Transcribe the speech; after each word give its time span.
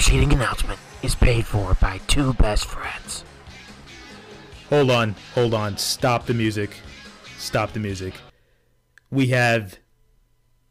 preceding 0.00 0.32
announcement 0.32 0.80
is 1.02 1.14
paid 1.14 1.44
for 1.44 1.74
by 1.74 1.98
two 2.06 2.32
best 2.32 2.64
friends. 2.64 3.22
Hold 4.70 4.90
on, 4.90 5.14
hold 5.34 5.52
on. 5.52 5.76
Stop 5.76 6.24
the 6.24 6.32
music. 6.32 6.70
Stop 7.36 7.74
the 7.74 7.80
music. 7.80 8.14
We 9.10 9.26
have 9.26 9.78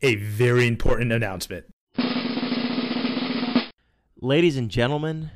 a 0.02 0.16
very 0.16 0.66
important 0.66 1.12
announcement. 1.12 1.66
Ladies 4.20 4.58
and 4.58 4.72
gentlemen, 4.72 5.30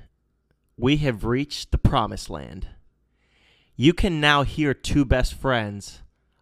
we 0.76 0.98
have 0.98 1.24
reached 1.24 1.70
the 1.70 1.78
promised 1.78 2.32
land. 2.32 2.70
You 3.76 3.94
can 3.94 4.20
now 4.20 4.42
hear 4.42 4.74
Two 4.74 5.06
Best 5.06 5.36
Friends 5.36 6.02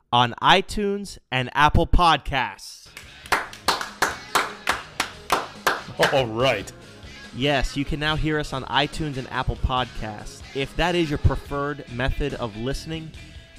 on 0.10 0.36
iTunes 0.42 1.18
and 1.30 1.50
Apple 1.54 1.86
Podcasts. 1.86 2.88
All 6.14 6.28
right. 6.28 6.72
Yes, 7.36 7.78
you 7.78 7.86
can 7.86 8.00
now 8.00 8.18
hear 8.18 8.40
us 8.40 8.52
on 8.52 8.66
iTunes 8.66 9.16
and 9.16 9.30
Apple 9.32 9.56
Podcasts. 9.56 10.42
If 10.54 10.76
that 10.76 10.96
is 10.96 11.10
your 11.10 11.20
preferred 11.20 11.86
method 11.94 12.34
of 12.34 12.58
listening, 12.58 13.10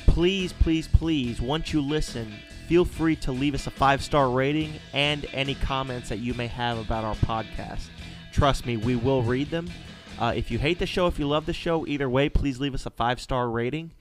please, 0.06 0.52
please, 0.52 0.86
please, 0.86 1.40
once 1.40 1.72
you 1.72 1.80
listen, 1.80 2.30
feel 2.68 2.84
free 2.84 3.16
to 3.16 3.32
leave 3.32 3.54
us 3.54 3.66
a 3.66 3.70
five 3.70 4.02
star 4.02 4.28
rating 4.28 4.74
and 4.92 5.26
any 5.32 5.54
comments 5.54 6.10
that 6.10 6.18
you 6.18 6.34
may 6.34 6.48
have 6.48 6.78
about 6.78 7.04
our 7.04 7.14
podcast. 7.16 7.88
Trust 8.30 8.66
me, 8.66 8.76
we 8.76 8.94
will 8.94 9.22
read 9.22 9.50
them. 9.50 9.70
Uh, 10.18 10.34
if 10.36 10.50
you 10.50 10.58
hate 10.58 10.78
the 10.78 10.86
show, 10.86 11.06
if 11.06 11.18
you 11.18 11.26
love 11.26 11.46
the 11.46 11.54
show, 11.54 11.86
either 11.86 12.10
way, 12.10 12.28
please 12.28 12.60
leave 12.60 12.74
us 12.74 12.84
a 12.84 12.90
five 12.90 13.20
star 13.20 13.48
rating. 13.48 13.92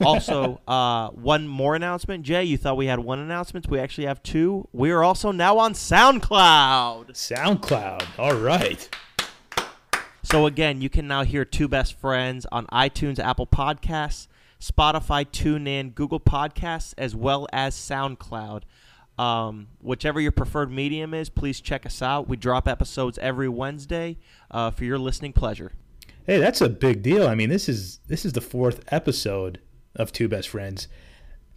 Also, 0.00 0.58
uh, 0.66 1.10
one 1.10 1.46
more 1.46 1.76
announcement. 1.76 2.24
Jay, 2.24 2.42
you 2.42 2.56
thought 2.56 2.76
we 2.76 2.86
had 2.86 2.98
one 2.98 3.20
announcement. 3.20 3.68
We 3.68 3.78
actually 3.78 4.06
have 4.06 4.20
two. 4.22 4.66
We 4.72 4.90
are 4.90 5.04
also 5.04 5.30
now 5.30 5.58
on 5.58 5.74
SoundCloud. 5.74 7.10
SoundCloud. 7.12 8.18
All 8.18 8.34
right. 8.34 8.88
So 10.22 10.46
again, 10.46 10.80
you 10.80 10.88
can 10.88 11.08
now 11.08 11.24
hear 11.24 11.44
Two 11.44 11.68
Best 11.68 11.98
Friends 11.98 12.46
on 12.52 12.66
iTunes, 12.66 13.18
Apple 13.18 13.46
Podcasts, 13.46 14.28
Spotify, 14.60 15.26
TuneIn, 15.26 15.94
Google 15.94 16.20
Podcasts, 16.20 16.94
as 16.96 17.16
well 17.16 17.48
as 17.52 17.74
SoundCloud. 17.74 18.62
Um, 19.18 19.68
whichever 19.80 20.20
your 20.20 20.32
preferred 20.32 20.70
medium 20.70 21.12
is, 21.12 21.28
please 21.28 21.60
check 21.60 21.84
us 21.84 22.00
out. 22.00 22.28
We 22.28 22.36
drop 22.36 22.66
episodes 22.68 23.18
every 23.18 23.48
Wednesday 23.48 24.18
uh, 24.50 24.70
for 24.70 24.84
your 24.84 24.98
listening 24.98 25.32
pleasure. 25.32 25.72
Hey, 26.24 26.38
that's 26.38 26.60
a 26.60 26.68
big 26.68 27.02
deal. 27.02 27.26
I 27.26 27.34
mean, 27.34 27.48
this 27.48 27.68
is 27.68 27.98
this 28.06 28.24
is 28.24 28.32
the 28.32 28.40
fourth 28.40 28.84
episode 28.88 29.60
of 29.96 30.12
Two 30.12 30.28
Best 30.28 30.48
Friends. 30.48 30.86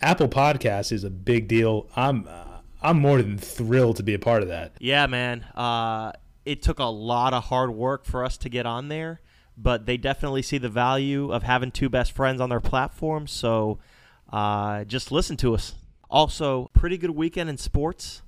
Apple 0.01 0.27
Podcasts 0.27 0.91
is 0.91 1.03
a 1.03 1.09
big 1.09 1.47
deal. 1.47 1.87
I'm 1.95 2.27
uh, 2.27 2.57
I'm 2.81 2.99
more 2.99 3.21
than 3.21 3.37
thrilled 3.37 3.97
to 3.97 4.03
be 4.03 4.15
a 4.15 4.19
part 4.19 4.41
of 4.41 4.49
that. 4.49 4.73
Yeah, 4.79 5.05
man. 5.07 5.43
Uh, 5.55 6.11
it 6.45 6.61
took 6.61 6.79
a 6.79 6.83
lot 6.85 7.33
of 7.33 7.45
hard 7.45 7.71
work 7.71 8.05
for 8.05 8.23
us 8.23 8.37
to 8.37 8.49
get 8.49 8.65
on 8.65 8.87
there, 8.87 9.21
but 9.57 9.85
they 9.85 9.97
definitely 9.97 10.41
see 10.41 10.57
the 10.57 10.69
value 10.69 11.31
of 11.31 11.43
having 11.43 11.71
two 11.71 11.89
best 11.89 12.11
friends 12.11 12.39
on 12.41 12.49
their 12.49 12.59
platform. 12.59 13.27
So 13.27 13.79
uh, 14.31 14.83
just 14.83 15.11
listen 15.11 15.37
to 15.37 15.55
us. 15.55 15.73
Also, 16.09 16.69
pretty 16.73 16.97
good 16.97 17.11
weekend 17.11 17.49
in 17.49 17.57
sports. 17.57 18.21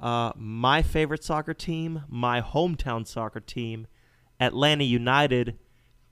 Uh, 0.00 0.32
my 0.36 0.82
favorite 0.82 1.24
soccer 1.24 1.54
team, 1.54 2.02
my 2.08 2.40
hometown 2.40 3.06
soccer 3.06 3.40
team, 3.40 3.86
Atlanta 4.40 4.84
United, 4.84 5.58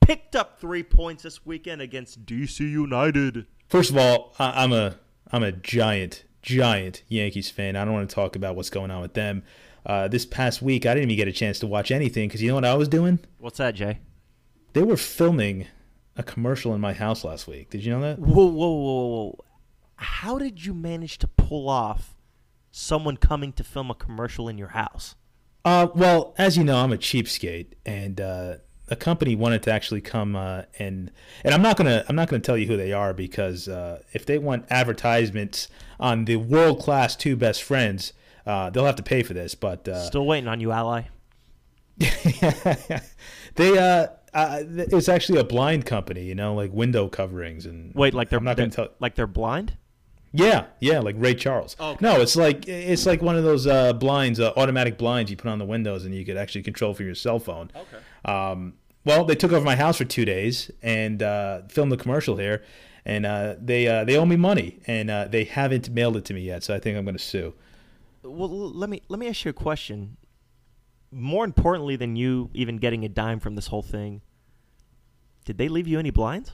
picked 0.01 0.35
up 0.35 0.59
three 0.59 0.83
points 0.83 1.23
this 1.23 1.45
weekend 1.45 1.81
against 1.81 2.25
DC 2.25 2.59
United. 2.59 3.45
First 3.69 3.89
of 3.89 3.97
all, 3.97 4.33
I- 4.39 4.63
I'm 4.63 4.73
a 4.73 4.95
I'm 5.31 5.43
a 5.43 5.51
giant 5.51 6.25
giant 6.41 7.03
Yankees 7.07 7.49
fan. 7.49 7.75
I 7.75 7.85
don't 7.85 7.93
want 7.93 8.09
to 8.09 8.13
talk 8.13 8.35
about 8.35 8.55
what's 8.55 8.69
going 8.69 8.91
on 8.91 9.01
with 9.01 9.13
them. 9.13 9.43
Uh, 9.85 10.07
this 10.07 10.25
past 10.25 10.61
week, 10.61 10.85
I 10.85 10.93
didn't 10.93 11.11
even 11.11 11.17
get 11.17 11.27
a 11.27 11.33
chance 11.33 11.59
to 11.59 11.67
watch 11.67 11.91
anything 11.91 12.27
because 12.27 12.41
you 12.41 12.47
know 12.49 12.55
what 12.55 12.65
I 12.65 12.75
was 12.75 12.87
doing? 12.87 13.19
What's 13.37 13.57
that, 13.57 13.75
Jay? 13.75 13.99
They 14.73 14.81
were 14.81 14.97
filming 14.97 15.67
a 16.15 16.23
commercial 16.23 16.73
in 16.73 16.81
my 16.81 16.93
house 16.93 17.23
last 17.23 17.47
week. 17.47 17.69
Did 17.69 17.83
you 17.83 17.91
know 17.91 18.01
that? 18.01 18.19
Whoa, 18.19 18.45
whoa, 18.45 18.71
whoa, 18.71 19.07
whoa! 19.07 19.45
How 19.95 20.37
did 20.37 20.65
you 20.65 20.73
manage 20.73 21.17
to 21.19 21.27
pull 21.27 21.69
off 21.69 22.15
someone 22.71 23.17
coming 23.17 23.53
to 23.53 23.63
film 23.63 23.91
a 23.91 23.95
commercial 23.95 24.47
in 24.47 24.57
your 24.57 24.69
house? 24.69 25.15
Uh, 25.65 25.87
well, 25.93 26.33
as 26.37 26.57
you 26.57 26.63
know, 26.63 26.77
I'm 26.77 26.91
a 26.91 26.97
cheapskate, 26.97 27.73
and 27.85 28.19
uh, 28.19 28.55
a 28.89 28.95
company 28.95 29.35
wanted 29.35 29.63
to 29.63 29.71
actually 29.71 30.01
come 30.01 30.35
uh, 30.35 30.63
and 30.77 31.11
and 31.43 31.53
I'm 31.53 31.61
not 31.61 31.77
gonna 31.77 32.03
I'm 32.07 32.15
not 32.15 32.29
gonna 32.29 32.41
tell 32.41 32.57
you 32.57 32.67
who 32.67 32.77
they 32.77 32.93
are 32.93 33.13
because 33.13 33.67
uh, 33.67 34.01
if 34.13 34.25
they 34.25 34.37
want 34.37 34.65
advertisements 34.69 35.67
on 35.99 36.25
the 36.25 36.35
world 36.35 36.79
class 36.79 37.15
two 37.15 37.35
best 37.35 37.63
friends, 37.63 38.13
uh, 38.45 38.69
they'll 38.69 38.85
have 38.85 38.95
to 38.97 39.03
pay 39.03 39.23
for 39.23 39.33
this. 39.33 39.55
But 39.55 39.87
uh, 39.87 40.05
Still 40.05 40.25
waiting 40.25 40.47
on 40.47 40.59
you, 40.59 40.71
ally. 40.71 41.03
they 43.55 43.77
uh, 43.77 44.07
uh, 44.33 44.63
it's 44.67 45.09
actually 45.09 45.39
a 45.39 45.43
blind 45.43 45.85
company, 45.85 46.23
you 46.23 46.35
know, 46.35 46.55
like 46.55 46.71
window 46.73 47.07
coverings 47.07 47.65
and 47.65 47.93
Wait, 47.93 48.13
like 48.13 48.29
they're 48.29 48.39
I'm 48.39 48.45
not 48.45 48.57
gonna 48.57 48.69
tell. 48.69 48.89
like 48.99 49.15
they're 49.15 49.27
blind? 49.27 49.77
Yeah, 50.35 50.65
yeah, 50.79 50.99
like 50.99 51.15
Ray 51.19 51.35
Charles. 51.35 51.75
Okay. 51.79 51.97
No, 52.03 52.19
it's 52.19 52.35
like 52.35 52.67
it's 52.67 53.05
like 53.05 53.21
one 53.21 53.35
of 53.35 53.43
those 53.43 53.67
uh, 53.67 53.93
blinds, 53.93 54.39
uh, 54.39 54.51
automatic 54.57 54.97
blinds 54.97 55.29
you 55.29 55.37
put 55.37 55.49
on 55.49 55.59
the 55.59 55.65
windows, 55.65 56.05
and 56.05 56.15
you 56.15 56.25
could 56.25 56.37
actually 56.37 56.63
control 56.63 56.95
from 56.95 57.05
your 57.05 57.15
cell 57.15 57.37
phone. 57.39 57.69
Okay. 57.75 57.97
Um, 58.33 58.73
well, 59.05 59.25
they 59.25 59.35
took 59.35 59.51
over 59.51 59.63
my 59.63 59.75
house 59.75 59.97
for 59.97 60.05
two 60.05 60.25
days 60.25 60.71
and 60.81 61.21
uh, 61.21 61.61
filmed 61.69 61.91
the 61.91 61.97
commercial 61.97 62.37
here, 62.37 62.63
and 63.05 63.27
uh, 63.27 63.55
they 63.61 63.87
uh, 63.87 64.05
they 64.05 64.17
owe 64.17 64.25
me 64.25 64.35
money, 64.35 64.79
and 64.87 65.11
uh, 65.11 65.27
they 65.27 65.43
haven't 65.43 65.91
mailed 65.91 66.17
it 66.17 66.25
to 66.25 66.33
me 66.33 66.41
yet. 66.41 66.63
So 66.63 66.73
I 66.73 66.79
think 66.79 66.97
I'm 66.97 67.05
going 67.05 67.17
to 67.17 67.23
sue. 67.23 67.53
Well, 68.23 68.49
let 68.49 68.89
me 68.89 69.01
let 69.09 69.19
me 69.19 69.27
ask 69.27 69.45
you 69.45 69.49
a 69.49 69.53
question. 69.53 70.17
More 71.11 71.45
importantly 71.45 71.95
than 71.95 72.15
you 72.15 72.49
even 72.53 72.77
getting 72.77 73.05
a 73.05 73.09
dime 73.09 73.39
from 73.39 73.55
this 73.55 73.67
whole 73.67 73.83
thing, 73.83 74.21
did 75.45 75.57
they 75.57 75.67
leave 75.69 75.87
you 75.87 75.99
any 75.99 76.09
blinds? 76.09 76.51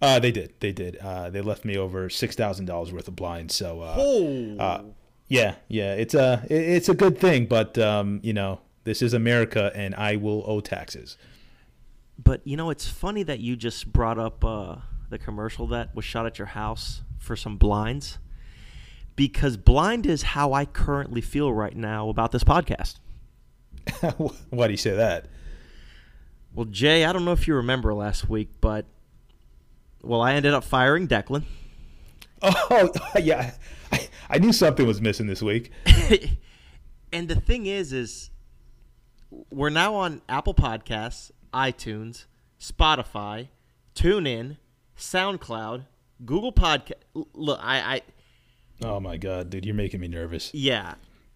Uh, 0.00 0.18
they 0.18 0.30
did, 0.32 0.52
they 0.60 0.72
did. 0.72 0.96
Uh, 0.96 1.30
they 1.30 1.40
left 1.40 1.64
me 1.64 1.76
over 1.76 2.08
six 2.10 2.36
thousand 2.36 2.66
dollars 2.66 2.92
worth 2.92 3.08
of 3.08 3.16
blinds. 3.16 3.54
So 3.54 3.80
uh, 3.80 3.94
Oh. 3.98 4.56
uh, 4.58 4.82
yeah, 5.28 5.54
yeah, 5.68 5.94
it's 5.94 6.14
a 6.14 6.44
it's 6.50 6.88
a 6.88 6.94
good 6.94 7.18
thing, 7.18 7.46
but 7.46 7.78
um, 7.78 8.20
you 8.22 8.32
know 8.32 8.60
this 8.84 9.00
is 9.00 9.14
America, 9.14 9.70
and 9.74 9.94
I 9.94 10.16
will 10.16 10.44
owe 10.46 10.60
taxes. 10.60 11.16
But 12.22 12.42
you 12.44 12.56
know, 12.56 12.70
it's 12.70 12.86
funny 12.88 13.22
that 13.24 13.40
you 13.40 13.56
just 13.56 13.92
brought 13.92 14.18
up 14.18 14.44
uh, 14.44 14.76
the 15.08 15.18
commercial 15.18 15.66
that 15.68 15.94
was 15.94 16.04
shot 16.04 16.26
at 16.26 16.38
your 16.38 16.46
house 16.48 17.02
for 17.18 17.34
some 17.36 17.56
blinds, 17.56 18.18
because 19.16 19.56
blind 19.56 20.06
is 20.06 20.22
how 20.22 20.52
I 20.52 20.64
currently 20.64 21.20
feel 21.20 21.52
right 21.52 21.76
now 21.76 22.08
about 22.08 22.32
this 22.32 22.44
podcast. 22.44 22.98
Why 24.50 24.66
do 24.66 24.72
you 24.72 24.76
say 24.76 24.94
that? 24.96 25.26
Well, 26.54 26.66
Jay, 26.66 27.04
I 27.04 27.12
don't 27.12 27.24
know 27.24 27.32
if 27.32 27.48
you 27.48 27.54
remember 27.54 27.94
last 27.94 28.28
week, 28.28 28.48
but 28.60 28.84
well, 30.02 30.20
I 30.20 30.34
ended 30.34 30.54
up 30.54 30.64
firing 30.64 31.08
Declan. 31.08 31.44
Oh 32.42 32.90
yeah, 33.20 33.52
I, 33.90 34.08
I 34.28 34.38
knew 34.38 34.52
something 34.52 34.86
was 34.86 35.00
missing 35.00 35.26
this 35.26 35.42
week. 35.42 35.70
and 37.12 37.28
the 37.28 37.36
thing 37.36 37.66
is, 37.66 37.92
is 37.92 38.30
we're 39.50 39.70
now 39.70 39.94
on 39.94 40.22
Apple 40.28 40.54
Podcasts, 40.54 41.30
iTunes, 41.54 42.26
Spotify, 42.60 43.48
TuneIn, 43.94 44.56
SoundCloud, 44.98 45.86
Google 46.24 46.52
Podcast. 46.52 46.94
Look, 47.14 47.60
I, 47.62 47.78
I, 47.78 48.00
Oh 48.84 49.00
my 49.00 49.16
god, 49.16 49.50
dude, 49.50 49.64
you're 49.64 49.74
making 49.74 50.00
me 50.00 50.08
nervous. 50.08 50.52
yeah. 50.54 50.94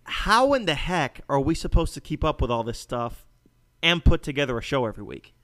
How 0.08 0.52
in 0.54 0.66
the 0.66 0.74
heck 0.74 1.22
are 1.28 1.40
we 1.40 1.54
supposed 1.56 1.92
to 1.94 2.00
keep 2.00 2.22
up 2.22 2.40
with 2.40 2.48
all 2.48 2.62
this 2.62 2.78
stuff 2.78 3.26
and 3.82 4.04
put 4.04 4.22
together 4.22 4.56
a 4.56 4.62
show 4.62 4.86
every 4.86 5.02
week? 5.02 5.34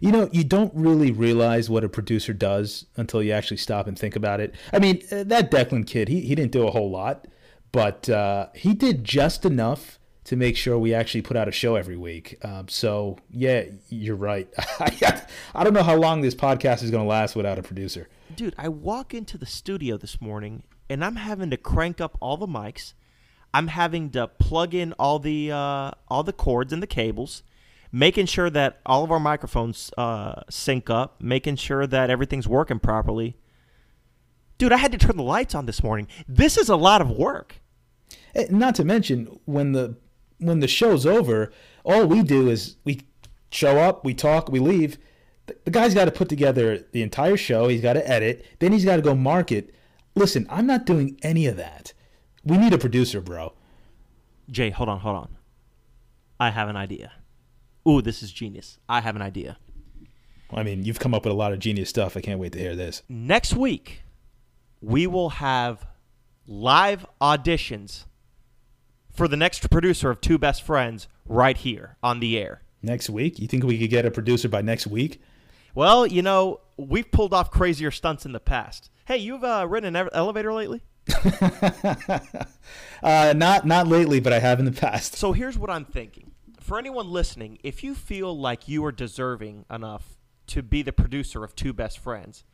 You 0.00 0.12
know, 0.12 0.28
you 0.32 0.44
don't 0.44 0.72
really 0.74 1.10
realize 1.10 1.68
what 1.68 1.82
a 1.82 1.88
producer 1.88 2.32
does 2.32 2.86
until 2.96 3.22
you 3.22 3.32
actually 3.32 3.56
stop 3.56 3.88
and 3.88 3.98
think 3.98 4.14
about 4.14 4.40
it. 4.40 4.54
I 4.72 4.78
mean, 4.78 5.02
uh, 5.10 5.24
that 5.24 5.50
Declan 5.50 5.84
kid, 5.86 6.08
he, 6.08 6.20
he 6.20 6.34
didn't 6.34 6.52
do 6.52 6.66
a 6.66 6.70
whole 6.70 6.90
lot, 6.90 7.26
but 7.72 8.08
uh, 8.08 8.48
he 8.54 8.72
did 8.74 9.02
just 9.04 9.44
enough 9.44 9.98
to 10.24 10.36
make 10.36 10.56
sure 10.56 10.78
we 10.78 10.94
actually 10.94 11.22
put 11.22 11.36
out 11.36 11.48
a 11.48 11.52
show 11.52 11.74
every 11.74 11.96
week. 11.96 12.38
Um, 12.44 12.68
so, 12.68 13.16
yeah, 13.30 13.64
you're 13.88 14.14
right. 14.14 14.48
I 14.78 15.64
don't 15.64 15.72
know 15.72 15.82
how 15.82 15.96
long 15.96 16.20
this 16.20 16.34
podcast 16.34 16.82
is 16.82 16.90
going 16.90 17.02
to 17.02 17.08
last 17.08 17.34
without 17.34 17.58
a 17.58 17.62
producer. 17.62 18.08
Dude, 18.36 18.54
I 18.58 18.68
walk 18.68 19.14
into 19.14 19.38
the 19.38 19.46
studio 19.46 19.96
this 19.96 20.20
morning 20.20 20.64
and 20.90 21.04
I'm 21.04 21.16
having 21.16 21.50
to 21.50 21.56
crank 21.56 22.00
up 22.00 22.16
all 22.20 22.36
the 22.36 22.46
mics. 22.46 22.94
I'm 23.54 23.68
having 23.68 24.10
to 24.10 24.28
plug 24.28 24.74
in 24.74 24.92
all 24.94 25.18
the 25.18 25.50
uh, 25.52 25.90
all 26.08 26.22
the 26.22 26.32
cords 26.32 26.72
and 26.72 26.82
the 26.82 26.86
cables, 26.86 27.42
making 27.90 28.26
sure 28.26 28.50
that 28.50 28.80
all 28.84 29.04
of 29.04 29.10
our 29.10 29.20
microphones 29.20 29.90
uh, 29.96 30.42
sync 30.50 30.90
up, 30.90 31.22
making 31.22 31.56
sure 31.56 31.86
that 31.86 32.10
everything's 32.10 32.46
working 32.48 32.78
properly. 32.78 33.36
Dude, 34.58 34.72
I 34.72 34.76
had 34.76 34.92
to 34.92 34.98
turn 34.98 35.16
the 35.16 35.22
lights 35.22 35.54
on 35.54 35.66
this 35.66 35.82
morning. 35.82 36.08
This 36.26 36.58
is 36.58 36.68
a 36.68 36.76
lot 36.76 37.00
of 37.00 37.10
work. 37.10 37.60
Eh, 38.34 38.46
Not 38.50 38.74
to 38.76 38.84
mention 38.84 39.38
when 39.44 39.72
the 39.72 39.96
when 40.38 40.60
the 40.60 40.68
show's 40.68 41.06
over, 41.06 41.50
all 41.84 42.06
we 42.06 42.22
do 42.22 42.48
is 42.48 42.76
we 42.84 43.00
show 43.50 43.78
up, 43.78 44.04
we 44.04 44.14
talk, 44.14 44.50
we 44.50 44.58
leave. 44.60 44.98
The, 45.46 45.56
the 45.64 45.70
guy's 45.70 45.94
got 45.94 46.04
to 46.04 46.10
put 46.10 46.28
together 46.28 46.84
the 46.92 47.02
entire 47.02 47.36
show. 47.36 47.68
He's 47.68 47.80
got 47.80 47.94
to 47.94 48.08
edit. 48.08 48.44
Then 48.58 48.72
he's 48.72 48.84
got 48.84 48.96
to 48.96 49.02
go 49.02 49.14
market. 49.14 49.74
Listen, 50.18 50.46
I'm 50.50 50.66
not 50.66 50.84
doing 50.84 51.16
any 51.22 51.46
of 51.46 51.56
that. 51.56 51.92
We 52.44 52.58
need 52.58 52.72
a 52.72 52.78
producer, 52.78 53.20
bro. 53.20 53.52
Jay, 54.50 54.70
hold 54.70 54.88
on, 54.88 54.98
hold 54.98 55.16
on. 55.16 55.36
I 56.40 56.50
have 56.50 56.68
an 56.68 56.76
idea. 56.76 57.12
"Ooh, 57.86 58.02
this 58.02 58.22
is 58.22 58.32
genius. 58.32 58.78
I 58.88 59.00
have 59.00 59.14
an 59.14 59.22
idea." 59.22 59.58
I 60.50 60.62
mean, 60.64 60.84
you've 60.84 60.98
come 60.98 61.14
up 61.14 61.24
with 61.24 61.32
a 61.32 61.36
lot 61.36 61.52
of 61.52 61.60
genius 61.60 61.88
stuff. 61.88 62.16
I 62.16 62.20
can't 62.20 62.40
wait 62.40 62.52
to 62.52 62.58
hear 62.58 62.74
this. 62.74 63.02
Next 63.08 63.54
week, 63.54 64.02
we 64.80 65.06
will 65.06 65.30
have 65.30 65.86
live 66.46 67.06
auditions 67.20 68.06
for 69.12 69.28
the 69.28 69.36
next 69.36 69.70
producer 69.70 70.10
of 70.10 70.20
Two 70.20 70.38
Best 70.38 70.62
Friends 70.62 71.06
right 71.26 71.56
here 71.56 71.96
on 72.02 72.18
the 72.18 72.38
air. 72.38 72.62
Next 72.82 73.08
week? 73.10 73.38
You 73.38 73.46
think 73.46 73.62
we 73.62 73.78
could 73.78 73.90
get 73.90 74.06
a 74.06 74.10
producer 74.10 74.48
by 74.48 74.62
next 74.62 74.86
week? 74.86 75.20
Well, 75.74 76.06
you 76.06 76.22
know, 76.22 76.60
we've 76.76 77.10
pulled 77.10 77.34
off 77.34 77.50
crazier 77.50 77.90
stunts 77.90 78.24
in 78.24 78.32
the 78.32 78.40
past. 78.40 78.90
Hey, 79.08 79.16
you've 79.16 79.42
uh, 79.42 79.66
ridden 79.66 79.96
an 79.96 80.10
elevator 80.12 80.52
lately? 80.52 80.82
uh, 83.02 83.32
not 83.34 83.66
not 83.66 83.86
lately, 83.86 84.20
but 84.20 84.34
I 84.34 84.38
have 84.38 84.58
in 84.58 84.66
the 84.66 84.70
past. 84.70 85.14
So 85.16 85.32
here's 85.32 85.56
what 85.56 85.70
I'm 85.70 85.86
thinking. 85.86 86.32
For 86.60 86.78
anyone 86.78 87.10
listening, 87.10 87.56
if 87.64 87.82
you 87.82 87.94
feel 87.94 88.38
like 88.38 88.68
you 88.68 88.84
are 88.84 88.92
deserving 88.92 89.64
enough 89.70 90.18
to 90.48 90.62
be 90.62 90.82
the 90.82 90.92
producer 90.92 91.42
of 91.42 91.56
Two 91.56 91.72
Best 91.72 91.98
Friends, 91.98 92.44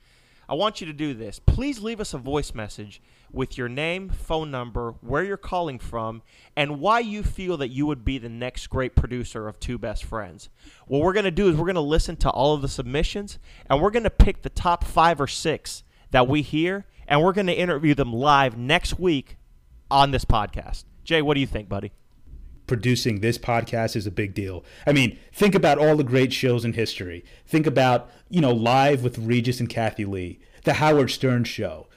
I 0.49 0.55
want 0.55 0.81
you 0.81 0.87
to 0.87 0.93
do 0.93 1.13
this. 1.13 1.41
Please 1.41 1.81
leave 1.81 2.01
us 2.01 2.15
a 2.15 2.19
voice 2.19 2.55
message 2.55 3.03
with 3.33 3.59
your 3.59 3.69
name, 3.69 4.09
phone 4.09 4.53
number, 4.53 4.95
where 5.01 5.25
you're 5.25 5.37
calling 5.37 5.81
from, 5.81 6.23
and 6.55 6.79
why 6.79 7.01
you 7.01 7.25
feel 7.25 7.57
that 7.57 7.71
you 7.71 7.85
would 7.87 8.05
be 8.05 8.19
the 8.19 8.29
next 8.29 8.69
great 8.69 8.95
producer 8.95 9.49
of 9.49 9.59
Two 9.59 9.77
Best 9.77 10.05
Friends. 10.05 10.51
What 10.87 11.03
we're 11.03 11.15
going 11.15 11.25
to 11.25 11.33
do 11.33 11.49
is 11.49 11.57
we're 11.57 11.65
going 11.65 11.75
to 11.75 11.81
listen 11.81 12.15
to 12.19 12.31
all 12.31 12.55
of 12.55 12.63
the 12.63 12.69
submissions, 12.69 13.41
and 13.69 13.83
we're 13.83 13.91
going 13.91 14.05
to 14.05 14.11
pick 14.11 14.43
the 14.43 14.51
top 14.51 14.85
five 14.85 15.21
or 15.21 15.27
six 15.27 15.83
that 16.15 16.29
we 16.29 16.43
hear, 16.43 16.87
and 17.09 17.21
we're 17.21 17.33
going 17.33 17.49
to 17.49 17.53
interview 17.53 17.93
them 17.93 18.13
live 18.13 18.57
next 18.57 19.01
week 19.01 19.37
on 19.91 20.13
this 20.13 20.25
podcast. 20.25 20.85
Jay, 21.03 21.21
what 21.21 21.35
do 21.35 21.41
you 21.41 21.47
think, 21.47 21.69
buddy? 21.69 21.91
producing 22.67 23.21
this 23.21 23.37
podcast 23.37 23.95
is 23.95 24.07
a 24.07 24.11
big 24.11 24.33
deal. 24.33 24.65
I 24.87 24.93
mean, 24.93 25.19
think 25.35 25.55
about 25.55 25.77
all 25.77 25.97
the 25.97 26.05
great 26.05 26.33
shows 26.33 26.65
in 26.65 26.73
history. 26.73 27.23
Think 27.47 27.67
about, 27.67 28.09
you 28.31 28.41
know, 28.41 28.53
Live 28.53 29.03
with 29.03 29.19
Regis 29.19 29.61
and 29.61 29.69
Kathie 29.69 30.07
Lee, 30.07 30.39
The 30.63 30.75
Howard 30.75 31.11
Stern 31.11 31.45
Show, 31.45 31.89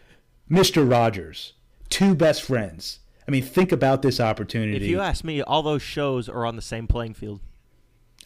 Mr. 0.51 0.89
Rogers, 0.89 1.53
Two 1.87 2.15
Best 2.15 2.41
Friends. 2.41 2.99
I 3.29 3.31
mean, 3.31 3.43
think 3.43 3.71
about 3.71 4.01
this 4.01 4.19
opportunity. 4.19 4.75
If 4.75 4.91
you 4.91 4.99
ask 4.99 5.23
me, 5.23 5.41
all 5.41 5.61
those 5.61 5.81
shows 5.81 6.27
are 6.27 6.45
on 6.45 6.57
the 6.57 6.61
same 6.61 6.85
playing 6.85 7.13
field. 7.13 7.39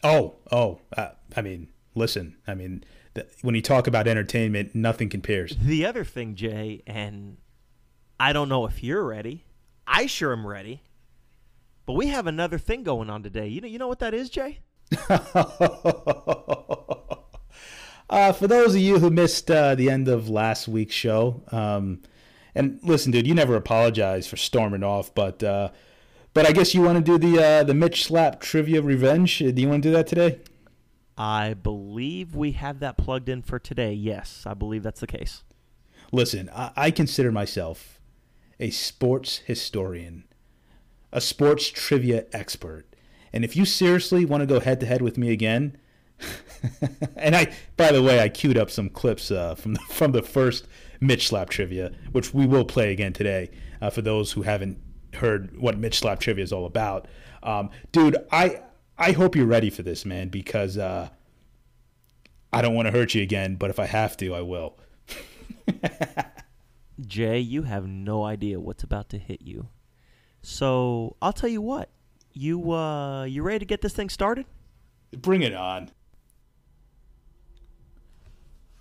Oh, 0.02 0.34
oh, 0.50 0.80
uh, 0.96 1.10
I 1.36 1.42
mean, 1.42 1.68
listen, 1.94 2.38
I 2.48 2.54
mean, 2.54 2.82
when 3.42 3.54
you 3.54 3.62
talk 3.62 3.86
about 3.86 4.08
entertainment, 4.08 4.74
nothing 4.74 5.08
compares. 5.08 5.56
The 5.56 5.86
other 5.86 6.04
thing, 6.04 6.34
Jay, 6.34 6.82
and 6.86 7.36
I 8.18 8.32
don't 8.32 8.48
know 8.48 8.66
if 8.66 8.82
you're 8.82 9.04
ready. 9.04 9.44
I 9.86 10.06
sure 10.06 10.32
am 10.32 10.46
ready. 10.46 10.82
But 11.84 11.94
we 11.94 12.08
have 12.08 12.26
another 12.26 12.58
thing 12.58 12.84
going 12.84 13.10
on 13.10 13.22
today. 13.22 13.48
You 13.48 13.60
know, 13.60 13.68
you 13.68 13.78
know 13.78 13.88
what 13.88 13.98
that 13.98 14.14
is, 14.14 14.30
Jay? 14.30 14.60
uh, 18.08 18.32
for 18.32 18.46
those 18.46 18.74
of 18.74 18.80
you 18.80 18.98
who 18.98 19.10
missed 19.10 19.50
uh, 19.50 19.74
the 19.74 19.90
end 19.90 20.08
of 20.08 20.28
last 20.28 20.68
week's 20.68 20.94
show, 20.94 21.42
um, 21.50 22.00
and 22.54 22.78
listen, 22.82 23.10
dude, 23.10 23.26
you 23.26 23.34
never 23.34 23.56
apologize 23.56 24.28
for 24.28 24.36
storming 24.36 24.84
off, 24.84 25.14
but 25.14 25.42
uh, 25.42 25.70
but 26.34 26.46
I 26.46 26.52
guess 26.52 26.74
you 26.74 26.82
want 26.82 27.04
to 27.04 27.06
do 27.18 27.18
the 27.18 27.42
uh, 27.42 27.64
the 27.64 27.74
Mitch 27.74 28.04
Slap 28.04 28.40
trivia 28.40 28.82
revenge. 28.82 29.38
Do 29.38 29.46
you 29.46 29.68
want 29.68 29.82
to 29.82 29.88
do 29.88 29.92
that 29.94 30.06
today? 30.06 30.38
I 31.16 31.54
believe 31.54 32.34
we 32.34 32.52
have 32.52 32.80
that 32.80 32.96
plugged 32.96 33.28
in 33.28 33.42
for 33.42 33.58
today. 33.58 33.92
Yes, 33.92 34.44
I 34.46 34.54
believe 34.54 34.82
that's 34.82 35.00
the 35.00 35.06
case. 35.06 35.42
Listen, 36.10 36.50
I, 36.54 36.70
I 36.76 36.90
consider 36.90 37.30
myself 37.30 38.00
a 38.58 38.70
sports 38.70 39.38
historian 39.38 40.24
a 41.12 41.20
sports 41.20 41.68
trivia 41.68 42.24
expert. 42.32 42.86
And 43.32 43.44
if 43.44 43.56
you 43.56 43.64
seriously 43.64 44.24
want 44.24 44.40
to 44.40 44.46
go 44.46 44.60
head 44.60 44.80
to 44.80 44.86
head 44.86 45.02
with 45.02 45.18
me 45.18 45.30
again, 45.30 45.76
and 47.16 47.36
I, 47.36 47.52
by 47.76 47.92
the 47.92 48.02
way, 48.02 48.20
I 48.20 48.28
queued 48.28 48.56
up 48.56 48.70
some 48.70 48.88
clips 48.88 49.30
uh, 49.30 49.54
from 49.54 49.74
the, 49.74 49.80
from 49.80 50.12
the 50.12 50.22
first 50.22 50.66
Mitch 51.00 51.28
Slap 51.28 51.50
trivia, 51.50 51.92
which 52.12 52.32
we 52.32 52.46
will 52.46 52.64
play 52.64 52.92
again 52.92 53.12
today 53.12 53.50
uh, 53.80 53.90
for 53.90 54.02
those 54.02 54.32
who 54.32 54.42
haven't 54.42 54.78
heard 55.14 55.58
what 55.58 55.78
Mitch 55.78 55.98
Slap 55.98 56.20
trivia 56.20 56.44
is 56.44 56.52
all 56.52 56.64
about. 56.64 57.06
Um, 57.42 57.70
dude, 57.90 58.16
I 58.30 58.60
I 58.98 59.12
hope 59.12 59.34
you're 59.34 59.46
ready 59.46 59.70
for 59.70 59.82
this, 59.82 60.04
man, 60.04 60.28
because 60.28 60.78
uh, 60.78 61.08
I 62.52 62.62
don't 62.62 62.74
want 62.74 62.86
to 62.86 62.92
hurt 62.92 63.14
you 63.14 63.22
again, 63.22 63.56
but 63.56 63.70
if 63.70 63.78
I 63.78 63.86
have 63.86 64.16
to, 64.18 64.34
I 64.34 64.42
will. 64.42 64.78
Jay, 67.00 67.38
you 67.40 67.62
have 67.62 67.86
no 67.86 68.24
idea 68.24 68.60
what's 68.60 68.82
about 68.82 69.08
to 69.10 69.18
hit 69.18 69.42
you. 69.42 69.68
So 70.42 71.16
I'll 71.22 71.32
tell 71.32 71.48
you 71.48 71.62
what. 71.62 71.88
You 72.34 72.72
uh 72.72 73.24
you 73.24 73.42
ready 73.42 73.58
to 73.58 73.64
get 73.66 73.82
this 73.82 73.92
thing 73.92 74.08
started? 74.08 74.46
Bring 75.14 75.42
it 75.42 75.52
on. 75.54 75.90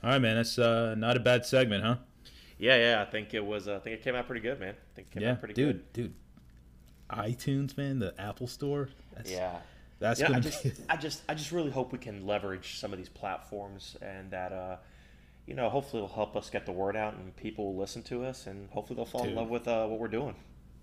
All 0.03 0.11
right, 0.11 0.19
man. 0.19 0.37
That's 0.37 0.57
uh, 0.57 0.95
not 0.97 1.17
a 1.17 1.19
bad 1.19 1.45
segment, 1.45 1.83
huh? 1.83 1.97
Yeah, 2.57 2.77
yeah. 2.77 3.01
I 3.01 3.05
think 3.05 3.33
it 3.33 3.45
was. 3.45 3.67
Uh, 3.67 3.75
I 3.75 3.79
think 3.79 3.99
it 3.99 4.03
came 4.03 4.15
out 4.15 4.25
pretty 4.25 4.41
good, 4.41 4.59
man. 4.59 4.73
I 4.73 4.95
think 4.95 5.07
it 5.09 5.13
came 5.13 5.23
yeah, 5.23 5.31
out 5.31 5.39
pretty 5.39 5.53
dude, 5.53 5.75
good. 5.75 5.93
dude. 5.93 6.13
Dude. 7.11 7.17
iTunes, 7.17 7.77
man, 7.77 7.99
the 7.99 8.13
Apple 8.19 8.47
Store. 8.47 8.89
That's, 9.15 9.29
Yeah. 9.29 9.59
That's 10.01 10.19
Yeah, 10.19 10.31
I 10.35 10.39
just, 10.39 10.63
be. 10.63 10.71
I 10.89 10.97
just, 10.97 11.21
I 11.29 11.33
just 11.33 11.51
really 11.53 11.71
hope 11.71 11.91
we 11.93 11.97
can 11.99 12.25
leverage 12.27 12.79
some 12.79 12.91
of 12.91 12.97
these 12.99 13.07
platforms, 13.09 13.95
and 14.01 14.29
that, 14.31 14.51
uh, 14.51 14.75
you 15.45 15.53
know, 15.55 15.69
hopefully 15.69 16.03
it'll 16.03 16.13
help 16.15 16.35
us 16.35 16.49
get 16.49 16.65
the 16.65 16.71
word 16.71 16.95
out, 16.97 17.13
and 17.13 17.35
people 17.37 17.73
will 17.73 17.79
listen 17.79 18.01
to 18.03 18.25
us, 18.25 18.47
and 18.47 18.69
hopefully 18.71 18.95
they'll 18.97 19.05
fall 19.05 19.23
in 19.23 19.35
love 19.35 19.49
with 19.49 19.67
uh, 19.67 19.85
what 19.87 19.99
we're 19.99 20.07
doing. 20.09 20.35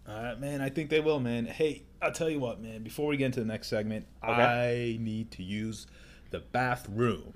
All 0.08 0.22
right, 0.22 0.40
man. 0.40 0.62
I 0.62 0.70
think 0.70 0.88
they 0.88 1.00
will, 1.00 1.20
man. 1.20 1.44
Hey, 1.44 1.82
I'll 2.00 2.12
tell 2.12 2.30
you 2.30 2.40
what, 2.40 2.62
man. 2.62 2.82
Before 2.82 3.06
we 3.08 3.16
get 3.18 3.26
into 3.26 3.40
the 3.40 3.46
next 3.46 3.68
segment, 3.68 4.06
Okay. 4.24 4.96
I 4.96 5.02
need 5.04 5.30
to 5.32 5.42
use 5.42 5.86
the 6.30 6.38
bathroom. 6.40 7.34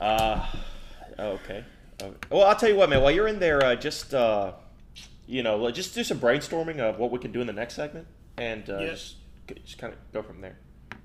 Uh, 0.00 0.46
okay. 1.18 1.64
okay. 2.00 2.16
Well, 2.30 2.44
I'll 2.44 2.56
tell 2.56 2.68
you 2.70 2.76
what, 2.76 2.88
man. 2.88 3.02
While 3.02 3.10
you're 3.10 3.28
in 3.28 3.38
there, 3.40 3.62
uh, 3.62 3.74
just, 3.74 4.14
uh, 4.14 4.52
you 5.26 5.42
know, 5.42 5.70
just 5.70 5.94
do 5.94 6.02
some 6.04 6.18
brainstorming 6.18 6.78
of 6.78 6.98
what 6.98 7.10
we 7.10 7.18
can 7.18 7.32
do 7.32 7.40
in 7.40 7.46
the 7.46 7.52
next 7.52 7.74
segment, 7.74 8.06
and 8.38 8.68
uh, 8.70 8.78
Yeah. 8.78 8.90
just, 8.90 9.16
just 9.64 9.78
kind 9.78 9.92
of 9.92 9.98
go 10.12 10.22
from 10.22 10.40
there. 10.40 10.56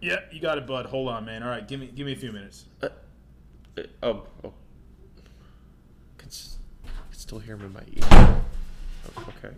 Yeah, 0.01 0.17
you 0.31 0.39
got 0.39 0.57
it, 0.57 0.65
bud. 0.65 0.87
Hold 0.87 1.09
on, 1.09 1.25
man. 1.25 1.43
All 1.43 1.49
right, 1.49 1.67
give 1.67 1.79
me 1.79 1.87
give 1.93 2.05
me 2.07 2.13
a 2.13 2.15
few 2.15 2.31
minutes. 2.31 2.65
Uh, 2.81 2.89
oh, 4.03 4.23
oh. 4.43 4.53
Can, 6.17 6.27
s- 6.29 6.57
can 6.83 7.19
still 7.19 7.39
hear 7.39 7.55
him 7.55 7.65
in 7.65 7.73
my 7.73 7.81
ear. 7.91 8.35
Oh, 9.17 9.25
okay. 9.29 9.55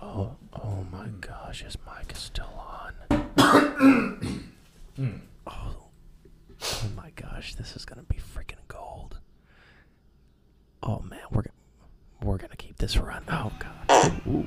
Oh, 0.00 0.36
oh 0.52 0.84
my 0.92 1.06
gosh, 1.20 1.62
his 1.62 1.76
mic 1.86 2.12
is 2.12 2.18
still 2.18 2.52
on. 2.56 2.92
oh, 5.46 5.88
oh 6.60 6.82
my 6.96 7.10
gosh, 7.16 7.54
this 7.54 7.74
is 7.76 7.84
gonna 7.84 8.02
be 8.02 8.16
freaking 8.16 8.62
gold. 8.68 9.18
Oh 10.82 11.00
man, 11.00 11.20
we're 11.30 11.42
gonna 11.42 11.54
we're 12.22 12.36
gonna 12.38 12.56
keep 12.56 12.76
this 12.78 12.96
run. 12.96 13.22
Oh 13.28 13.52
god. 13.58 14.12
Ooh, 14.26 14.46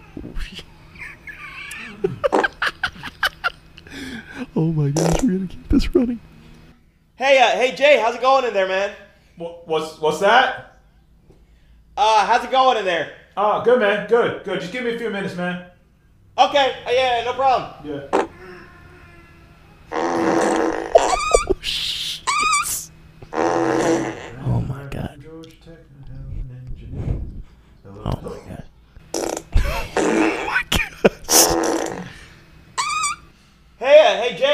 oh 4.61 4.71
my 4.71 4.89
gosh, 4.91 5.23
we're 5.23 5.37
gonna 5.37 5.47
keep 5.47 5.67
this 5.69 5.95
running. 5.95 6.19
Hey, 7.15 7.39
uh, 7.39 7.57
hey 7.57 7.73
Jay, 7.75 7.99
how's 7.99 8.13
it 8.13 8.21
going 8.21 8.45
in 8.45 8.53
there, 8.53 8.67
man? 8.67 8.91
What, 9.35 9.67
what's 9.67 9.99
what's 9.99 10.19
that? 10.19 10.79
Uh, 11.97 12.25
how's 12.27 12.43
it 12.43 12.51
going 12.51 12.77
in 12.77 12.85
there? 12.85 13.11
Oh, 13.35 13.63
good, 13.63 13.79
man. 13.79 14.07
Good, 14.07 14.43
good. 14.43 14.59
Just 14.61 14.71
give 14.71 14.83
me 14.83 14.93
a 14.93 14.99
few 14.99 15.09
minutes, 15.09 15.35
man. 15.35 15.65
Okay, 16.37 16.75
uh, 16.85 16.91
yeah, 16.91 17.23
no 17.25 17.33
problem. 17.33 17.71
Yeah. 17.83 18.27
Oh 24.43 24.61
my 24.61 24.85
god. 24.91 25.25
Oh 27.95 28.05
my 30.45 30.63
god. 30.69 31.67
Hey, 31.70 31.70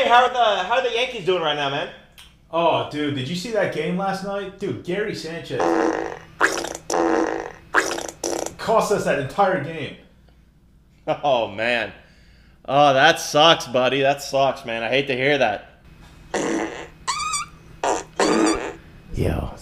how 0.08 0.24
are 0.24 0.30
the 0.30 0.64
how 0.64 0.76
are 0.76 0.84
the 0.84 0.94
Yankees 0.96 1.26
doing 1.26 1.42
right 1.42 1.56
now, 1.56 1.70
man? 1.70 1.94
Oh, 2.50 2.90
dude, 2.90 3.16
did 3.16 3.28
you 3.28 3.36
see 3.36 3.52
that 3.52 3.74
game 3.76 3.98
last 3.98 4.24
night? 4.24 4.58
Dude, 4.60 4.84
Gary 4.84 5.14
Sanchez 5.14 5.62
cost 8.68 8.92
us 8.92 9.06
that 9.06 9.20
entire 9.20 9.64
game. 9.64 9.96
Oh 11.24 11.48
man. 11.48 11.94
Oh, 12.66 12.94
that 12.94 13.22
sucks, 13.22 13.66
buddy. 13.66 14.02
That 14.02 14.22
sucks, 14.22 14.66
man. 14.66 14.84
I 14.84 14.90
hate 14.90 15.08
to 15.08 15.16
hear 15.16 15.38
that. 15.38 15.80
Yo. 19.16 19.54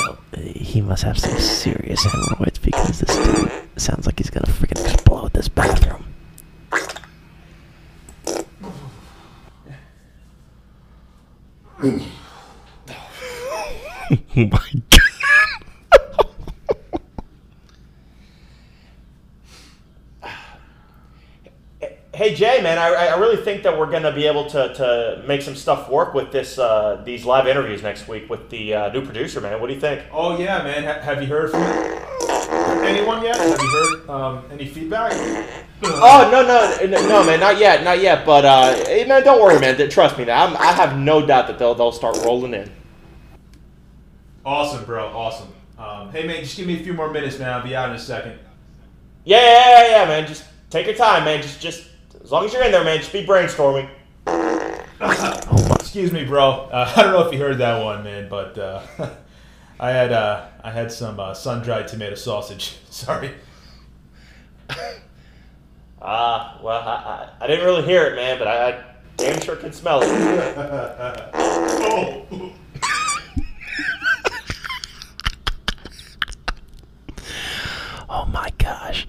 Yo, 0.00 0.18
he 0.54 0.80
must 0.80 1.02
have 1.02 1.18
some 1.18 1.38
serious 1.38 2.02
hemorrhoids 2.04 2.58
because 2.58 3.00
this 3.00 3.14
dude 3.14 3.52
sounds 3.76 4.06
like 4.06 4.18
he's 4.18 4.30
gonna 4.30 4.46
freaking 4.46 4.82
explode 4.90 5.34
this 5.34 5.48
bathroom. 5.48 6.06
oh 14.36 14.36
my 14.36 14.58
god. 14.90 15.00
Hey 22.14 22.34
Jay, 22.34 22.62
man, 22.62 22.78
I, 22.78 22.94
I 22.94 23.18
really 23.18 23.36
think 23.56 23.64
that 23.64 23.78
we're 23.78 23.90
gonna 23.90 24.12
be 24.12 24.26
able 24.26 24.44
to, 24.50 24.74
to 24.74 25.22
make 25.26 25.40
some 25.40 25.54
stuff 25.54 25.88
work 25.88 26.12
with 26.12 26.30
this 26.30 26.58
uh, 26.58 27.00
these 27.04 27.24
live 27.24 27.46
interviews 27.46 27.82
next 27.82 28.06
week 28.06 28.28
with 28.28 28.50
the 28.50 28.74
uh, 28.74 28.92
new 28.92 29.02
producer, 29.02 29.40
man. 29.40 29.58
What 29.60 29.68
do 29.68 29.74
you 29.74 29.80
think? 29.80 30.02
Oh 30.12 30.38
yeah, 30.38 30.62
man. 30.62 30.84
Ha- 30.84 31.00
have 31.00 31.22
you 31.22 31.28
heard 31.28 31.50
from 31.50 31.62
anyone 32.84 33.22
yet? 33.22 33.36
Have 33.36 33.58
you 33.58 33.68
heard 33.70 34.10
um, 34.10 34.44
any 34.50 34.66
feedback? 34.66 35.12
Oh 35.82 36.30
no 36.32 36.40
no 36.42 37.06
no 37.06 37.22
man, 37.22 37.38
not 37.38 37.58
yet, 37.58 37.84
not 37.84 38.00
yet. 38.00 38.24
But 38.24 38.46
uh, 38.46 38.74
hey, 38.86 39.04
man, 39.04 39.22
don't 39.22 39.42
worry, 39.42 39.60
man. 39.60 39.76
Trust 39.90 40.16
me, 40.16 40.22
I'm, 40.22 40.56
I 40.56 40.72
have 40.72 40.96
no 40.96 41.26
doubt 41.26 41.48
that 41.48 41.58
they'll 41.58 41.74
they'll 41.74 41.92
start 41.92 42.16
rolling 42.24 42.54
in. 42.54 42.72
Awesome, 44.42 44.86
bro. 44.86 45.08
Awesome. 45.08 45.52
Um, 45.78 46.10
hey 46.12 46.26
man, 46.26 46.42
just 46.42 46.56
give 46.56 46.66
me 46.66 46.80
a 46.80 46.82
few 46.82 46.94
more 46.94 47.10
minutes, 47.10 47.38
man. 47.38 47.50
I'll 47.50 47.62
be 47.62 47.76
out 47.76 47.90
in 47.90 47.94
a 47.94 47.98
second. 47.98 48.38
Yeah 49.26 49.38
yeah 49.38 49.68
yeah, 49.68 49.90
yeah 49.90 50.04
man. 50.06 50.26
Just 50.26 50.44
take 50.70 50.86
your 50.86 50.94
time, 50.94 51.24
man. 51.26 51.42
Just 51.42 51.60
just 51.60 51.90
as 52.26 52.32
long 52.32 52.44
as 52.44 52.52
you're 52.52 52.64
in 52.64 52.72
there, 52.72 52.82
man. 52.82 52.98
Just 52.98 53.12
be 53.12 53.24
brainstorming. 53.24 53.88
Excuse 55.80 56.10
me, 56.10 56.24
bro. 56.24 56.68
Uh, 56.72 56.92
I 56.96 57.02
don't 57.02 57.12
know 57.12 57.24
if 57.24 57.32
you 57.32 57.38
heard 57.38 57.58
that 57.58 57.80
one, 57.84 58.02
man, 58.02 58.28
but 58.28 58.58
uh, 58.58 58.82
I 59.80 59.90
had 59.90 60.12
uh, 60.12 60.48
I 60.64 60.72
had 60.72 60.90
some 60.90 61.20
uh, 61.20 61.34
sun-dried 61.34 61.86
tomato 61.86 62.16
sausage. 62.16 62.78
Sorry. 62.90 63.32
Ah, 66.02 66.58
well, 66.64 66.82
I, 66.82 66.94
I, 67.40 67.44
I 67.44 67.46
didn't 67.46 67.64
really 67.64 67.84
hear 67.84 68.06
it, 68.06 68.16
man, 68.16 68.40
but 68.40 68.48
I, 68.48 68.70
I 68.70 68.84
damn 69.16 69.40
sure 69.40 69.54
can 69.54 69.72
smell 69.72 70.00
it. 70.02 70.08
Oh. 71.34 72.52
Oh 78.08 78.24
my 78.26 78.52
gosh. 78.58 79.06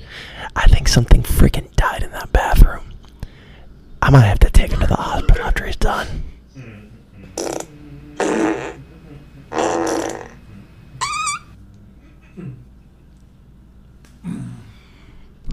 I 0.55 0.67
think 0.67 0.87
something 0.87 1.23
freaking 1.23 1.75
died 1.75 2.03
in 2.03 2.11
that 2.11 2.31
bathroom. 2.31 2.86
I 4.01 4.09
might 4.09 4.21
have 4.25 4.39
to 4.39 4.49
take 4.49 4.71
him 4.71 4.79
to 4.79 4.87
the 4.87 4.95
hospital 4.95 5.45
after 5.45 5.65
he's 5.65 5.75
done. 5.75 6.07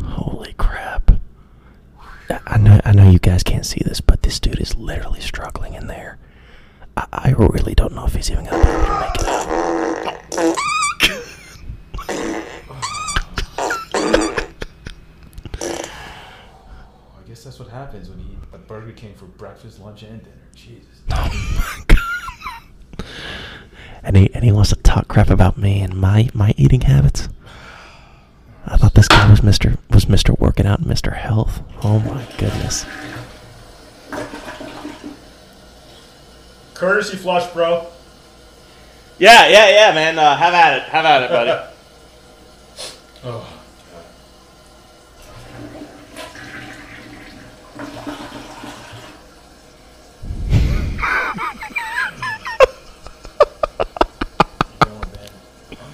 Holy 0.02 0.52
crap. 0.54 1.10
I- 2.46 2.58
know, 2.58 2.80
I 2.84 2.92
know 2.92 3.10
you 3.10 3.18
guys 3.18 3.42
can't 3.42 3.64
see 3.66 3.80
this, 3.84 4.00
but 4.00 4.22
this 4.22 4.40
dude 4.40 4.60
is 4.60 4.74
literally 4.76 5.20
struggling 5.20 5.74
in 5.74 5.86
there. 5.86 6.18
I, 6.96 7.06
I 7.12 7.30
really 7.38 7.74
don't 7.74 7.94
know 7.94 8.06
if 8.06 8.14
he's 8.14 8.30
even 8.30 8.44
gonna 8.44 8.62
be 8.64 8.70
able 8.70 8.84
to 8.84 9.00
make 9.00 9.14
it 9.20 9.28
out. 9.28 11.23
Guess 17.44 17.58
that's 17.58 17.58
what 17.58 17.68
happens 17.68 18.08
when 18.08 18.18
you 18.20 18.24
eat 18.32 18.38
a 18.54 18.58
Burger 18.58 18.92
King 18.92 19.14
for 19.14 19.26
breakfast, 19.26 19.78
lunch, 19.78 20.02
and 20.02 20.22
dinner. 20.22 20.36
Jesus. 20.54 20.86
Oh 21.10 21.76
my 21.86 21.94
god. 21.94 23.06
and 24.02 24.16
he 24.16 24.32
and 24.34 24.42
he 24.42 24.50
wants 24.50 24.70
to 24.70 24.76
talk 24.76 25.08
crap 25.08 25.28
about 25.28 25.58
me 25.58 25.80
and 25.82 25.94
my 25.94 26.30
my 26.32 26.54
eating 26.56 26.80
habits. 26.80 27.28
I 28.64 28.78
thought 28.78 28.94
this 28.94 29.08
guy 29.08 29.28
was 29.28 29.42
Mister 29.42 29.76
was 29.90 30.08
Mister 30.08 30.32
Working 30.34 30.64
Out 30.66 30.78
and 30.78 30.88
Mister 30.88 31.10
Health. 31.10 31.62
Oh 31.82 31.98
my 31.98 32.24
goodness. 32.38 32.86
Courtesy 36.72 37.18
flush, 37.18 37.52
bro. 37.52 37.86
Yeah, 39.18 39.48
yeah, 39.48 39.68
yeah, 39.68 39.94
man. 39.94 40.18
Uh, 40.18 40.34
have 40.34 40.54
at 40.54 40.78
it. 40.78 40.82
Have 40.84 41.04
at 41.04 41.22
it, 41.24 41.30
buddy. 41.30 41.70
Oh. 43.26 43.64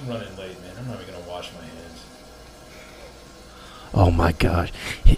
running 0.11 0.35
late, 0.37 0.59
man. 0.61 0.73
I'm 0.77 0.87
not 0.87 1.01
even 1.01 1.13
gonna 1.13 1.29
wash 1.29 1.51
my 1.53 1.63
hands. 1.63 2.05
Oh 3.93 4.11
my 4.11 4.31
gosh. 4.33 4.71
He, 5.05 5.17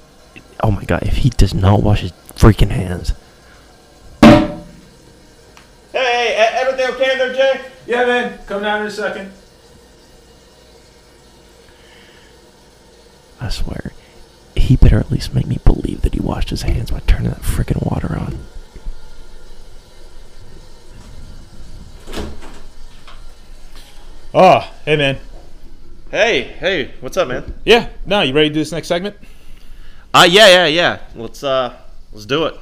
oh 0.62 0.72
my 0.72 0.84
god. 0.84 1.04
If 1.04 1.18
he 1.18 1.30
does 1.30 1.54
not 1.54 1.82
wash 1.82 2.02
his 2.02 2.12
freaking 2.36 2.70
hands, 2.70 3.14
hey, 4.22 4.62
hey, 5.92 6.50
everything 6.54 6.94
okay 6.94 7.14
in 7.14 7.18
there, 7.18 7.34
Jay? 7.34 7.62
Yeah, 7.88 8.06
man. 8.06 8.40
Come 8.46 8.62
down 8.62 8.82
in 8.82 8.88
a 8.88 8.92
second. 8.92 9.32
I 13.42 13.50
swear, 13.50 13.92
he 14.56 14.76
better 14.78 15.00
at 15.00 15.12
least 15.12 15.34
make 15.34 15.48
me 15.48 15.60
believe 15.66 16.02
that 16.02 16.14
he 16.14 16.20
washed 16.20 16.50
his 16.50 16.62
hands 16.62 16.92
by 16.92 17.02
turning 17.02 17.32
that 17.32 17.42
freaking 17.42 17.84
water 17.92 18.18
on. 18.18 18.38
Oh, 24.34 24.72
hey 24.86 24.96
man. 24.96 25.18
Hey, 26.10 26.44
hey, 26.44 26.92
what's 27.02 27.18
up, 27.18 27.28
man? 27.28 27.54
Yeah, 27.66 27.90
no, 28.06 28.22
you 28.22 28.34
ready 28.34 28.50
to 28.50 28.54
do 28.54 28.60
this 28.62 28.72
next 28.72 28.88
segment? 28.88 29.16
Uh, 30.14 30.28
yeah, 30.30 30.48
yeah, 30.50 30.66
yeah. 30.68 31.00
Let's 31.16 31.44
uh, 31.44 31.76
let's 32.12 32.26
do 32.26 32.46
it. 32.46 32.56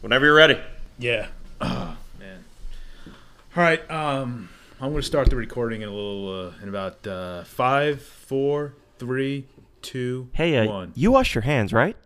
Whenever 0.00 0.24
you're 0.24 0.34
ready. 0.34 0.58
Yeah. 0.98 1.28
Oh, 1.60 1.96
man. 2.18 2.44
All 3.56 3.62
right. 3.62 3.88
Um, 3.90 4.48
I'm 4.80 4.90
going 4.90 5.00
to 5.00 5.06
start 5.06 5.30
the 5.30 5.36
recording 5.36 5.82
in 5.82 5.88
a 5.88 5.92
little, 5.92 6.48
uh, 6.48 6.62
in 6.62 6.68
about 6.68 7.06
uh, 7.06 7.44
five, 7.44 8.02
four, 8.02 8.74
three, 8.98 9.46
two, 9.80 10.28
Hey, 10.32 10.56
uh, 10.56 10.66
one. 10.66 10.92
you 10.96 11.12
wash 11.12 11.34
your 11.36 11.42
hands, 11.42 11.72
right? 11.72 11.96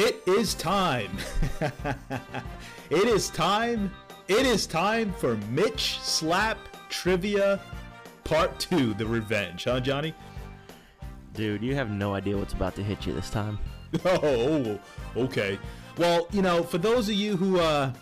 It 0.00 0.22
is 0.28 0.54
time. 0.54 1.10
it 2.88 3.08
is 3.08 3.30
time. 3.30 3.90
It 4.28 4.46
is 4.46 4.64
time 4.64 5.12
for 5.14 5.36
Mitch 5.50 5.98
Slap 5.98 6.56
Trivia 6.88 7.58
Part 8.22 8.60
2, 8.60 8.94
The 8.94 9.04
Revenge. 9.04 9.64
Huh, 9.64 9.80
Johnny? 9.80 10.14
Dude, 11.34 11.64
you 11.64 11.74
have 11.74 11.90
no 11.90 12.14
idea 12.14 12.38
what's 12.38 12.52
about 12.52 12.76
to 12.76 12.84
hit 12.84 13.06
you 13.06 13.12
this 13.12 13.28
time. 13.28 13.58
Oh, 14.04 14.78
okay. 15.16 15.58
Well, 15.96 16.28
you 16.30 16.42
know, 16.42 16.62
for 16.62 16.78
those 16.78 17.08
of 17.08 17.16
you 17.16 17.36
who 17.36 17.58
uh 17.58 17.92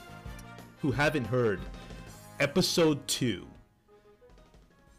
who 0.82 0.92
haven't 0.92 1.28
heard 1.28 1.60
episode 2.38 3.08
2 3.08 3.46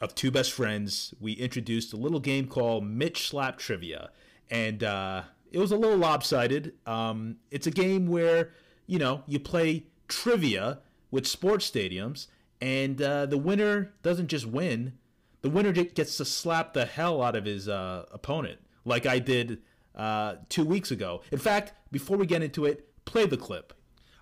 of 0.02 0.16
Two 0.16 0.32
Best 0.32 0.52
Friends, 0.52 1.14
we 1.20 1.34
introduced 1.34 1.94
a 1.94 1.98
little 1.98 2.20
game 2.20 2.48
called 2.48 2.88
Mitch 2.88 3.30
Slap 3.30 3.60
Trivia. 3.60 4.10
And 4.50 4.84
uh 4.84 5.24
it 5.52 5.60
was 5.60 5.72
a 5.72 5.78
little 5.78 5.98
lopsided. 5.98 6.74
Um 6.86 7.38
it's 7.52 7.68
a 7.68 7.72
game 7.72 8.08
where, 8.08 8.52
you 8.86 9.00
know, 9.00 9.24
you 9.28 9.40
play 9.40 9.88
trivia 10.08 10.80
with 11.12 11.28
sports 11.28 11.70
stadiums 11.70 12.28
and 12.62 13.02
uh 13.02 13.26
the 13.26 13.38
winner 13.38 13.94
doesn't 14.04 14.28
just 14.28 14.46
win, 14.46 14.94
the 15.42 15.50
winner 15.50 15.72
gets 15.72 16.18
to 16.18 16.26
slap 16.26 16.74
the 16.74 16.86
hell 16.86 17.22
out 17.22 17.36
of 17.36 17.46
his 17.46 17.70
uh, 17.70 18.06
opponent, 18.12 18.60
like 18.86 19.06
I 19.06 19.20
did 19.20 19.60
uh, 19.96 20.36
two 20.50 20.66
weeks 20.66 20.92
ago. 20.92 21.22
In 21.32 21.40
fact, 21.40 21.74
before 21.92 22.18
we 22.18 22.26
get 22.26 22.42
into 22.42 22.66
it, 22.66 22.90
play 23.06 23.26
the 23.26 23.38
clip. 23.38 23.74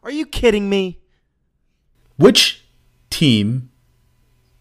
Are 0.03 0.11
you 0.11 0.25
kidding 0.25 0.69
me? 0.69 0.99
Which 2.17 2.65
team 3.09 3.71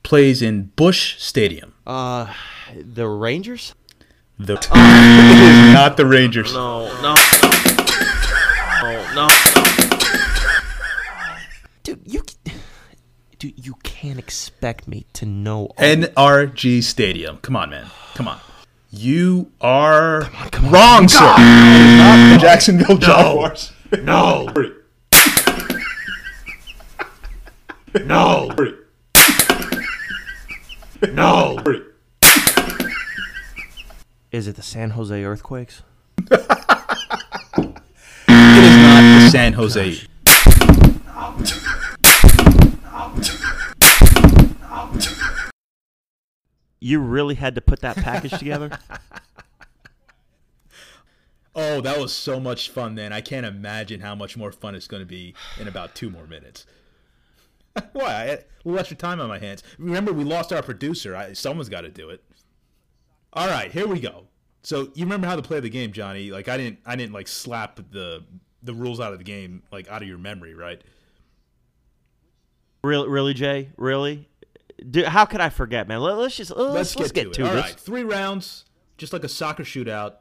plays 0.02 0.42
in 0.42 0.73
Busch 0.76 1.18
Stadium? 1.18 1.75
Uh, 1.87 2.33
the 2.75 3.06
Rangers? 3.06 3.75
The 4.38 4.55
it 4.75 5.69
is 5.69 5.73
not 5.75 5.97
the 5.97 6.07
Rangers. 6.07 6.53
No, 6.53 6.87
no, 7.03 7.14
no, 8.83 8.93
no, 9.14 9.29
no. 9.29 9.29
Dude, 11.83 12.00
you, 12.05 12.23
dude, 13.38 13.64
you 13.67 13.75
can't 13.83 14.19
expect 14.19 14.88
me 14.88 15.07
to 15.12 15.26
know. 15.26 15.67
all- 15.67 15.75
NRG 15.79 16.83
Stadium. 16.83 17.38
Come 17.38 17.57
on, 17.57 17.71
man. 17.71 17.87
Come 18.14 18.26
on. 18.29 18.41
You 18.91 19.50
are 19.61 20.31
wrong, 20.64 21.09
sir. 21.09 21.35
It 21.37 21.87
is 21.87 21.99
not 21.99 22.33
the 22.33 22.38
Jacksonville 22.41 22.97
Jaguars. 22.99 23.73
no, 24.03 24.47
no, 28.05 28.49
no. 31.12 31.64
Is 34.35 34.49
it 34.49 34.57
the 34.57 34.62
San 34.62 34.91
Jose 34.91 35.23
Earthquakes? 35.23 35.83
It 36.19 36.33
is 36.33 36.41
not 38.29 39.21
the 39.21 39.29
San 39.31 39.55
oh, 39.55 39.59
Jose. 39.59 40.09
You 46.81 46.99
really 46.99 47.37
had 47.37 47.55
to 47.55 47.61
put 47.61 47.79
that 47.83 47.95
package 47.95 48.37
together? 48.37 48.76
Oh, 51.57 51.81
that 51.83 52.00
was 52.00 52.12
so 52.12 52.41
much 52.41 52.71
fun, 52.71 52.97
then. 52.97 53.12
I 53.12 53.21
can't 53.21 53.47
imagine 53.47 54.00
how 54.00 54.17
much 54.17 54.37
more 54.37 54.50
fun 54.50 54.75
it's 54.75 54.88
going 54.88 55.03
to 55.03 55.07
be 55.07 55.35
in 55.61 55.69
about 55.69 55.95
two 55.95 56.11
more 56.11 56.26
minutes. 56.26 56.67
Why? 57.93 58.12
I 58.12 58.25
had 58.25 58.38
a 58.41 58.45
little 58.64 58.81
extra 58.81 58.97
time 58.97 59.21
on 59.21 59.29
my 59.29 59.38
hands. 59.38 59.62
Remember, 59.79 60.12
we 60.12 60.25
lost 60.25 60.53
our 60.53 60.64
producer. 60.64 61.14
I, 61.14 61.33
someone's 61.33 61.69
got 61.69 61.83
to 61.83 61.91
do 61.91 62.11
it. 62.11 62.25
All 63.35 63.49
right, 63.49 63.71
here 63.71 63.87
we 63.87 64.00
go. 64.00 64.29
So 64.62 64.91
you 64.95 65.05
remember 65.05 65.26
how 65.26 65.37
to 65.37 65.43
play 65.43 65.61
the 65.61 65.69
game, 65.69 65.93
Johnny? 65.93 66.31
Like 66.31 66.49
I 66.49 66.57
didn't, 66.57 66.79
I 66.87 66.97
didn't 66.97 67.12
like 67.12 67.29
slap 67.29 67.81
the 67.91 68.25
the 68.62 68.73
rules 68.73 68.99
out 68.99 69.12
of 69.12 69.19
the 69.19 69.25
game 69.25 69.62
like 69.71 69.88
out 69.88 70.03
of 70.03 70.09
your 70.09 70.19
memory, 70.19 70.55
right? 70.55 70.81
Really, 72.83 73.09
really, 73.09 73.35
Jay? 73.35 73.71
Really? 73.76 74.29
Dude, 74.91 75.07
how 75.07 75.25
could 75.25 75.41
I 75.41 75.49
forget, 75.49 75.88
man? 75.88 76.00
Let, 76.00 76.19
us 76.19 76.37
just 76.37 76.55
let's, 76.55 76.97
let's, 76.97 77.12
get, 77.12 77.33
to, 77.33 77.43
to 77.43 77.43
it. 77.43 77.49
All 77.49 77.55
this. 77.55 77.64
right, 77.64 77.81
three 77.81 78.05
rounds, 78.05 78.64
just 78.99 79.12
like 79.12 79.25
a 79.25 79.29
soccer 79.29 79.62
shootout, 79.62 80.17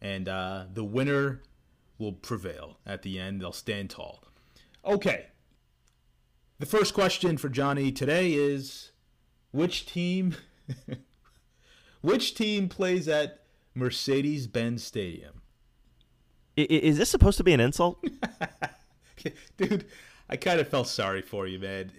and 0.00 0.28
uh, 0.28 0.64
the 0.72 0.82
winner 0.82 1.42
will 1.98 2.12
prevail 2.12 2.78
at 2.86 3.02
the 3.02 3.18
end. 3.18 3.40
They'll 3.40 3.52
stand 3.52 3.90
tall. 3.90 4.24
Okay. 4.84 5.26
The 6.58 6.66
first 6.66 6.94
question 6.94 7.36
for 7.36 7.48
Johnny 7.48 7.92
today 7.92 8.32
is 8.32 8.90
which 9.52 9.86
team 9.86 10.34
which 12.00 12.34
team 12.34 12.68
plays 12.68 13.08
at 13.08 13.40
Mercedes-Benz 13.74 14.82
Stadium? 14.84 15.42
I- 16.56 16.62
Is 16.70 16.98
this 16.98 17.08
supposed 17.10 17.38
to 17.38 17.44
be 17.44 17.52
an 17.52 17.60
insult? 17.60 18.02
Dude, 19.56 19.86
I 20.28 20.36
kind 20.36 20.60
of 20.60 20.68
felt 20.68 20.88
sorry 20.88 21.22
for 21.22 21.46
you, 21.46 21.58
man. 21.58 21.92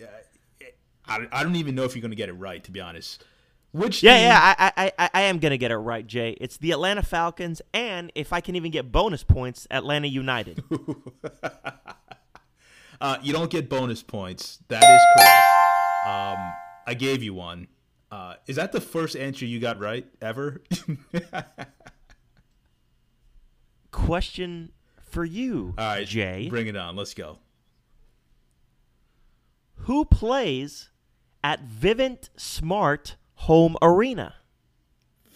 I, 1.05 1.27
I 1.31 1.43
don't 1.43 1.55
even 1.55 1.75
know 1.75 1.83
if 1.83 1.95
you're 1.95 2.01
going 2.01 2.11
to 2.11 2.15
get 2.17 2.29
it 2.29 2.33
right, 2.33 2.63
to 2.63 2.71
be 2.71 2.79
honest. 2.79 3.23
Which 3.71 4.01
yeah, 4.01 4.13
team- 4.17 4.23
yeah, 4.23 4.39
I, 4.57 4.71
I, 4.75 4.91
I, 4.97 5.09
I 5.13 5.21
am 5.23 5.37
gonna 5.37 5.55
get 5.57 5.69
it 5.69 5.77
right, 5.77 6.05
Jay. 6.07 6.35
It's 6.41 6.57
the 6.57 6.71
Atlanta 6.71 7.03
Falcons, 7.03 7.61
and 7.71 8.11
if 8.15 8.33
I 8.33 8.41
can 8.41 8.55
even 8.55 8.71
get 8.71 8.91
bonus 8.91 9.23
points, 9.23 9.67
Atlanta 9.69 10.07
United. 10.07 10.63
Uh, 13.01 13.17
you 13.21 13.31
don't 13.31 13.49
get 13.49 13.69
bonus 13.69 14.03
points. 14.03 14.59
That 14.67 14.83
is 14.83 15.01
correct. 15.15 16.05
Um, 16.05 16.51
I 16.85 16.93
gave 16.97 17.23
you 17.23 17.33
one. 17.33 17.67
Uh, 18.11 18.35
is 18.47 18.55
that 18.55 18.71
the 18.71 18.81
first 18.81 19.15
answer 19.15 19.45
you 19.45 19.59
got 19.59 19.79
right 19.79 20.05
ever? 20.21 20.61
Question 23.91 24.71
for 25.03 25.25
you, 25.25 25.73
All 25.77 25.85
right, 25.87 26.07
Jay. 26.07 26.47
bring 26.49 26.67
it 26.67 26.75
on. 26.75 26.95
Let's 26.95 27.13
go. 27.13 27.39
Who 29.83 30.05
plays 30.05 30.89
at 31.43 31.67
Vivint 31.67 32.29
Smart 32.37 33.15
Home 33.35 33.75
Arena? 33.81 34.35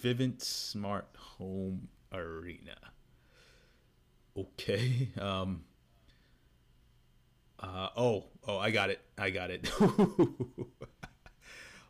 Vivint 0.02 0.42
Smart 0.42 1.08
Home 1.38 1.88
Arena. 2.12 2.76
Okay. 4.36 5.08
Um. 5.20 5.64
Uh, 7.58 7.88
oh, 7.96 8.26
oh, 8.46 8.58
I 8.58 8.70
got 8.70 8.90
it. 8.90 9.00
I 9.16 9.30
got 9.30 9.50
it. 9.50 9.70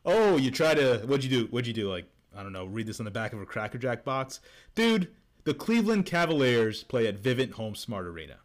oh, 0.04 0.37
you 0.37 0.50
try 0.50 0.75
to. 0.75 0.99
What'd 1.06 1.25
you 1.25 1.30
do? 1.30 1.46
What'd 1.46 1.66
you 1.66 1.73
do? 1.73 1.90
Like, 1.90 2.06
I 2.37 2.42
don't 2.42 2.52
know. 2.52 2.64
Read 2.64 2.87
this 2.87 3.00
on 3.00 3.04
the 3.04 3.11
back 3.11 3.32
of 3.32 3.40
a 3.40 3.46
Cracker 3.46 3.78
Jack 3.78 4.04
box, 4.04 4.40
dude. 4.75 5.08
The 5.44 5.54
Cleveland 5.54 6.06
Cavaliers 6.06 6.84
play 6.84 7.06
at 7.06 7.16
Vivint 7.16 7.52
Home 7.52 7.75
Smart 7.75 8.06
Arena. 8.06 8.37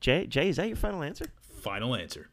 Jay, 0.00 0.26
Jay, 0.26 0.48
is 0.48 0.56
that 0.56 0.68
your 0.68 0.76
final 0.76 1.02
answer? 1.02 1.26
Final 1.62 1.94
answer. 1.94 2.28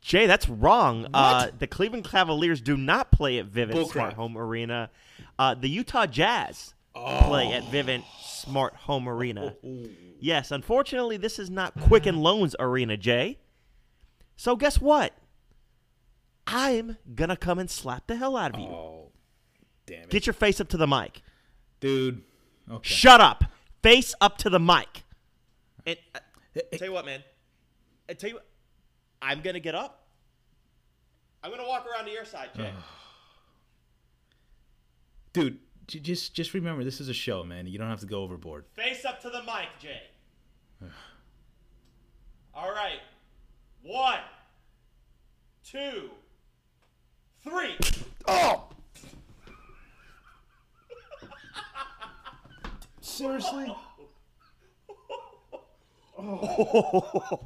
Jay, 0.00 0.26
that's 0.26 0.48
wrong. 0.48 1.06
Uh, 1.12 1.48
the 1.58 1.66
Cleveland 1.66 2.04
Cavaliers 2.04 2.60
do 2.60 2.76
not 2.76 3.10
play 3.10 3.38
at 3.38 3.46
Vivint 3.46 3.90
Smart. 3.90 4.12
Home 4.12 4.38
Arena. 4.38 4.90
Uh, 5.38 5.54
the 5.54 5.68
Utah 5.68 6.06
Jazz 6.06 6.74
play 6.96 7.52
at 7.52 7.64
Vivint 7.64 8.04
Smart 8.22 8.74
Home 8.76 9.08
Arena. 9.08 9.54
Yes, 10.18 10.50
unfortunately, 10.50 11.18
this 11.18 11.38
is 11.38 11.50
not 11.50 11.78
Quicken 11.78 12.16
Loans 12.16 12.56
Arena, 12.58 12.96
Jay. 12.96 13.38
So 14.34 14.56
guess 14.56 14.80
what? 14.80 15.12
I'm 16.46 16.96
gonna 17.14 17.36
come 17.36 17.58
and 17.58 17.70
slap 17.70 18.06
the 18.06 18.16
hell 18.16 18.34
out 18.34 18.54
of 18.54 18.60
you. 18.60 18.66
Oh, 18.66 19.12
damn 19.84 20.04
it, 20.04 20.08
Get 20.10 20.24
your 20.26 20.32
face 20.32 20.58
up 20.58 20.68
to 20.68 20.78
the 20.78 20.86
mic. 20.86 21.20
dude. 21.80 22.22
Okay. 22.70 22.88
Shut 22.88 23.20
up. 23.20 23.44
Face 23.82 24.14
up 24.22 24.38
to 24.38 24.48
the 24.48 24.58
mic. 24.58 25.04
And 25.84 25.98
uh, 26.14 26.20
tell 26.78 26.88
you 26.88 26.94
what, 26.94 27.04
man. 27.04 27.22
I 28.08 28.14
tell 28.14 28.30
you 28.30 28.36
what. 28.36 28.46
I'm 29.20 29.42
gonna 29.42 29.60
get 29.60 29.74
up. 29.74 30.06
I'm 31.44 31.50
gonna 31.50 31.68
walk 31.68 31.84
around 31.86 32.06
to 32.06 32.10
your 32.10 32.24
side, 32.24 32.48
Jay. 32.56 32.72
dude. 35.34 35.58
J- 35.86 36.00
Just, 36.00 36.34
just 36.34 36.54
remember, 36.54 36.84
this 36.84 37.00
is 37.00 37.08
a 37.08 37.14
show, 37.14 37.42
man. 37.44 37.66
You 37.66 37.78
don't 37.78 37.88
have 37.88 38.00
to 38.00 38.06
go 38.06 38.22
overboard. 38.22 38.64
Face 38.74 39.04
up 39.04 39.20
to 39.22 39.30
the 39.30 39.42
mic, 39.42 39.68
Jay. 39.80 40.02
All 42.54 42.70
right. 42.70 43.00
One, 43.82 44.20
two, 45.64 46.10
three. 47.44 47.76
Oh. 48.26 48.68
Seriously? 53.00 53.74
Oh. 56.18 57.38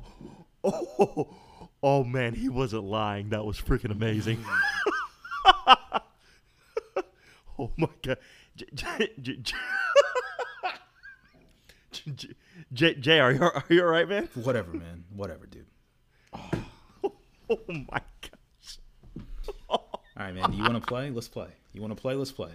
oh. 0.65 1.29
Oh 1.83 2.05
man, 2.05 2.35
he 2.35 2.51
wasn't 2.51 2.85
lying. 2.85 3.31
That 3.31 3.45
was 3.47 3.59
freaking 3.59 3.91
amazing. 3.91 4.45
oh 7.61 7.71
my 7.77 7.89
god, 8.03 8.19
J- 8.57 8.67
J- 8.75 9.09
J- 9.21 9.37
J- 9.37 9.55
J- 11.93 12.29
J- 12.73 12.95
Jay, 12.95 13.21
are 13.21 13.33
you 13.33 13.43
are 13.43 13.65
you 13.69 13.83
all 13.83 13.89
right, 13.89 14.09
man? 14.09 14.29
Whatever, 14.35 14.73
man. 14.73 15.05
Whatever, 15.15 15.47
dude. 15.47 15.67
Oh 17.53 17.59
my 17.69 18.01
gosh. 18.23 18.79
All 19.69 20.01
right, 20.17 20.33
man. 20.35 20.53
You 20.53 20.63
want 20.63 20.75
to 20.75 20.81
play? 20.87 21.11
Let's 21.11 21.27
play. 21.29 21.49
You 21.73 21.81
want 21.81 21.97
to 21.97 22.01
play? 22.01 22.15
Let's 22.15 22.31
play. 22.31 22.53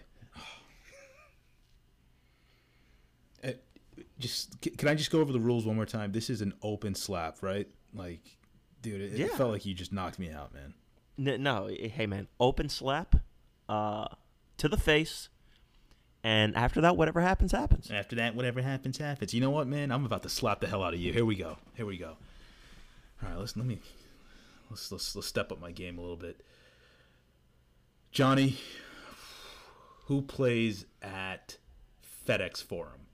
Uh, 3.43 3.51
just 4.19 4.59
can 4.61 4.87
I 4.87 4.95
just 4.95 5.11
go 5.11 5.19
over 5.19 5.31
the 5.33 5.39
rules 5.39 5.65
one 5.65 5.75
more 5.75 5.85
time? 5.85 6.11
This 6.13 6.29
is 6.29 6.41
an 6.41 6.53
open 6.61 6.95
slap, 6.95 7.41
right? 7.43 7.67
Like, 7.93 8.21
dude, 8.81 9.01
it, 9.01 9.13
it 9.13 9.19
Yeah. 9.19 9.27
felt 9.35 9.51
like 9.51 9.65
you 9.65 9.73
just 9.73 9.91
knocked 9.91 10.17
me 10.19 10.31
out, 10.31 10.53
man. 10.53 10.73
N- 11.17 11.43
no, 11.43 11.67
hey 11.67 12.05
man, 12.07 12.27
open 12.39 12.69
slap, 12.69 13.15
uh, 13.69 14.07
to 14.57 14.67
the 14.67 14.77
face, 14.77 15.29
and 16.23 16.55
after 16.55 16.81
that, 16.81 16.97
whatever 16.97 17.21
happens, 17.21 17.51
happens. 17.51 17.91
After 17.91 18.15
that, 18.15 18.35
whatever 18.35 18.61
happens, 18.61 18.97
happens. 18.97 19.33
You 19.33 19.41
know 19.41 19.49
what, 19.51 19.67
man? 19.67 19.91
I'm 19.91 20.05
about 20.05 20.23
to 20.23 20.29
slap 20.29 20.59
the 20.59 20.67
hell 20.67 20.83
out 20.83 20.93
of 20.93 20.99
you. 20.99 21.13
Here 21.13 21.25
we 21.25 21.35
go. 21.35 21.57
Here 21.75 21.85
we 21.85 21.97
go. 21.97 22.17
All 23.23 23.29
right, 23.29 23.37
let's 23.37 23.55
let 23.55 23.65
me 23.65 23.79
let's 24.69 24.91
let's 24.91 25.15
let's 25.15 25.27
step 25.27 25.51
up 25.51 25.59
my 25.59 25.71
game 25.71 25.97
a 25.97 26.01
little 26.01 26.17
bit. 26.17 26.41
Johnny, 28.11 28.57
who 30.05 30.21
plays 30.21 30.85
at 31.01 31.57
FedEx 32.27 32.63
Forum? 32.63 33.07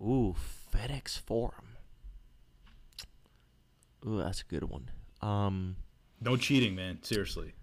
Ooh, 0.00 0.34
FedEx 0.72 1.18
Forum. 1.18 1.76
Ooh, 4.06 4.18
that's 4.18 4.40
a 4.42 4.44
good 4.44 4.64
one. 4.64 4.90
Um, 5.20 5.76
No 6.20 6.36
cheating, 6.36 6.74
man. 6.74 7.02
Seriously. 7.02 7.54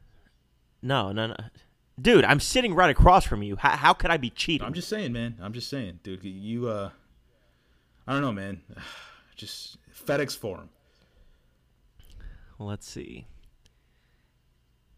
No, 0.86 1.12
no, 1.12 1.28
no, 1.28 1.36
dude, 2.00 2.24
I'm 2.24 2.40
sitting 2.40 2.76
right 2.76 2.92
across 2.92 3.26
from 3.26 3.42
you. 3.42 3.56
How, 3.56 3.72
how 3.72 3.94
could 3.94 4.12
I 4.12 4.18
be 4.18 4.30
cheating? 4.30 4.66
I'm 4.66 4.74
just 4.74 4.88
saying, 4.88 5.12
man. 5.14 5.36
I'm 5.42 5.52
just 5.52 5.68
saying, 5.68 6.00
dude. 6.04 6.24
You, 6.24 6.68
uh, 6.70 6.92
I 8.08 8.14
don't 8.14 8.22
know, 8.22 8.32
man. 8.32 8.62
Just 9.36 9.78
FedEx 9.94 10.38
Forum. 10.38 10.70
Let's 12.58 12.88
see. 12.88 13.28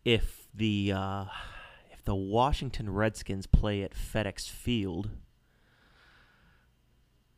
If 0.05 0.47
the 0.53 0.93
uh, 0.95 1.25
if 1.91 2.03
the 2.03 2.13
Washington 2.13 2.93
Redskins 2.93 3.47
play 3.47 3.81
at 3.81 3.93
FedEx 3.95 4.47
Field, 4.47 5.09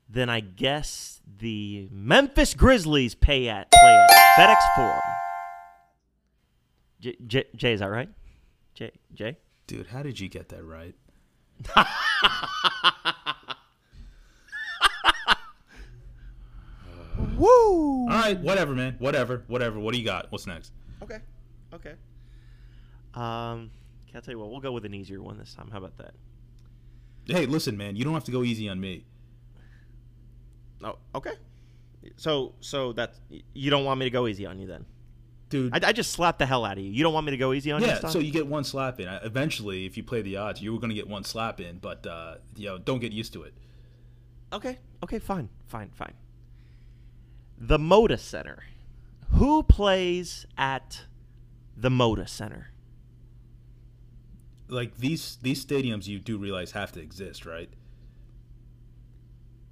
then 0.09 0.29
I 0.29 0.41
guess 0.41 1.21
the 1.25 1.87
Memphis 1.89 2.53
Grizzlies 2.53 3.15
pay 3.15 3.47
at 3.47 3.71
play 3.71 4.05
at 4.09 4.37
FedEx 4.37 4.75
Forum. 4.75 5.01
J- 6.99 7.17
J- 7.25 7.47
Jay, 7.55 7.71
is 7.71 7.79
that 7.79 7.85
right? 7.85 8.09
Jay, 8.79 8.91
Jay. 9.13 9.37
Dude, 9.67 9.87
how 9.87 10.01
did 10.01 10.17
you 10.21 10.29
get 10.29 10.47
that 10.47 10.63
right? 10.63 10.95
Woo! 17.35 18.07
All 18.07 18.07
right, 18.07 18.39
whatever, 18.39 18.73
man. 18.73 18.95
Whatever, 18.99 19.43
whatever. 19.47 19.77
What 19.79 19.93
do 19.93 19.99
you 19.99 20.05
got? 20.05 20.31
What's 20.31 20.47
next? 20.47 20.71
Okay. 21.03 21.17
Okay. 21.73 21.95
Um, 23.15 23.69
can 24.07 24.15
I 24.15 24.19
tell 24.21 24.31
you 24.33 24.39
what? 24.39 24.49
We'll 24.49 24.61
go 24.61 24.71
with 24.71 24.85
an 24.85 24.93
easier 24.93 25.21
one 25.21 25.37
this 25.37 25.53
time. 25.53 25.69
How 25.69 25.79
about 25.79 25.97
that? 25.97 26.13
Hey, 27.25 27.47
listen, 27.47 27.75
man. 27.75 27.97
You 27.97 28.05
don't 28.05 28.13
have 28.13 28.23
to 28.23 28.31
go 28.31 28.43
easy 28.43 28.69
on 28.69 28.79
me. 28.79 29.03
Oh, 30.81 30.95
okay. 31.15 31.33
So, 32.15 32.53
so 32.61 32.93
that's 32.93 33.19
you 33.53 33.71
don't 33.71 33.83
want 33.83 33.99
me 33.99 34.05
to 34.05 34.09
go 34.09 34.25
easy 34.25 34.45
on 34.45 34.57
you 34.57 34.67
then? 34.67 34.85
Dude. 35.49 35.73
I, 35.73 35.89
I 35.89 35.91
just 35.91 36.11
slapped 36.11 36.39
the 36.39 36.45
hell 36.45 36.63
out 36.63 36.77
of 36.77 36.83
you. 36.83 36.91
You 36.91 37.03
don't 37.03 37.13
want 37.13 37.25
me 37.25 37.31
to 37.31 37.37
go 37.37 37.53
easy 37.53 37.71
on 37.71 37.81
you? 37.81 37.87
yeah, 37.87 38.07
so 38.07 38.19
you 38.19 38.31
get 38.31 38.45
one 38.47 38.63
slap 38.63 38.99
in. 38.99 39.07
Eventually, 39.07 39.85
if 39.85 39.97
you 39.97 40.03
play 40.03 40.21
the 40.21 40.37
odds, 40.37 40.61
you 40.61 40.71
were 40.71 40.79
going 40.79 40.89
to 40.89 40.95
get 40.95 41.07
one 41.07 41.23
slap 41.23 41.59
in, 41.59 41.79
but 41.79 42.05
uh, 42.05 42.35
you 42.55 42.67
know, 42.67 42.77
don't 42.77 42.99
get 42.99 43.11
used 43.11 43.33
to 43.33 43.43
it. 43.43 43.53
Okay. 44.53 44.77
Okay. 45.03 45.19
Fine. 45.19 45.49
Fine. 45.67 45.89
Fine. 45.93 46.13
The 47.57 47.77
Moda 47.79 48.19
Center. 48.19 48.63
Who 49.33 49.63
plays 49.63 50.45
at 50.57 51.05
the 51.75 51.89
Moda 51.89 52.27
Center? 52.27 52.69
Like 54.67 54.97
these 54.97 55.37
these 55.41 55.65
stadiums, 55.65 56.07
you 56.07 56.19
do 56.19 56.37
realize 56.37 56.71
have 56.71 56.91
to 56.93 57.01
exist, 57.01 57.45
right? 57.45 57.69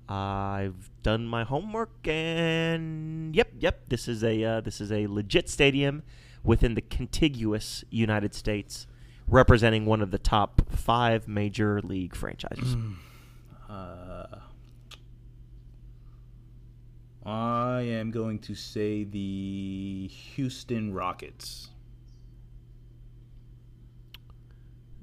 I've 0.10 0.90
done 1.04 1.28
my 1.28 1.44
homework, 1.44 2.08
and 2.08 3.36
yep, 3.36 3.50
yep. 3.60 3.90
This 3.90 4.08
is 4.08 4.24
a 4.24 4.44
uh, 4.44 4.62
this 4.62 4.80
is 4.80 4.92
a 4.92 5.08
legit 5.08 5.50
stadium 5.50 6.04
within 6.44 6.76
the 6.76 6.82
contiguous 6.82 7.84
United 7.90 8.34
States, 8.34 8.88
representing 9.28 9.86
one 9.86 10.02
of 10.02 10.12
the 10.12 10.18
top 10.18 10.62
five 10.72 11.28
major 11.28 11.82
league 11.82 12.16
franchises. 12.16 12.78
Uh, 13.70 14.38
I 17.26 17.82
am 17.82 18.10
going 18.12 18.40
to 18.40 18.56
say 18.56 19.04
the 19.04 20.08
Houston 20.08 20.94
Rockets. 20.94 21.72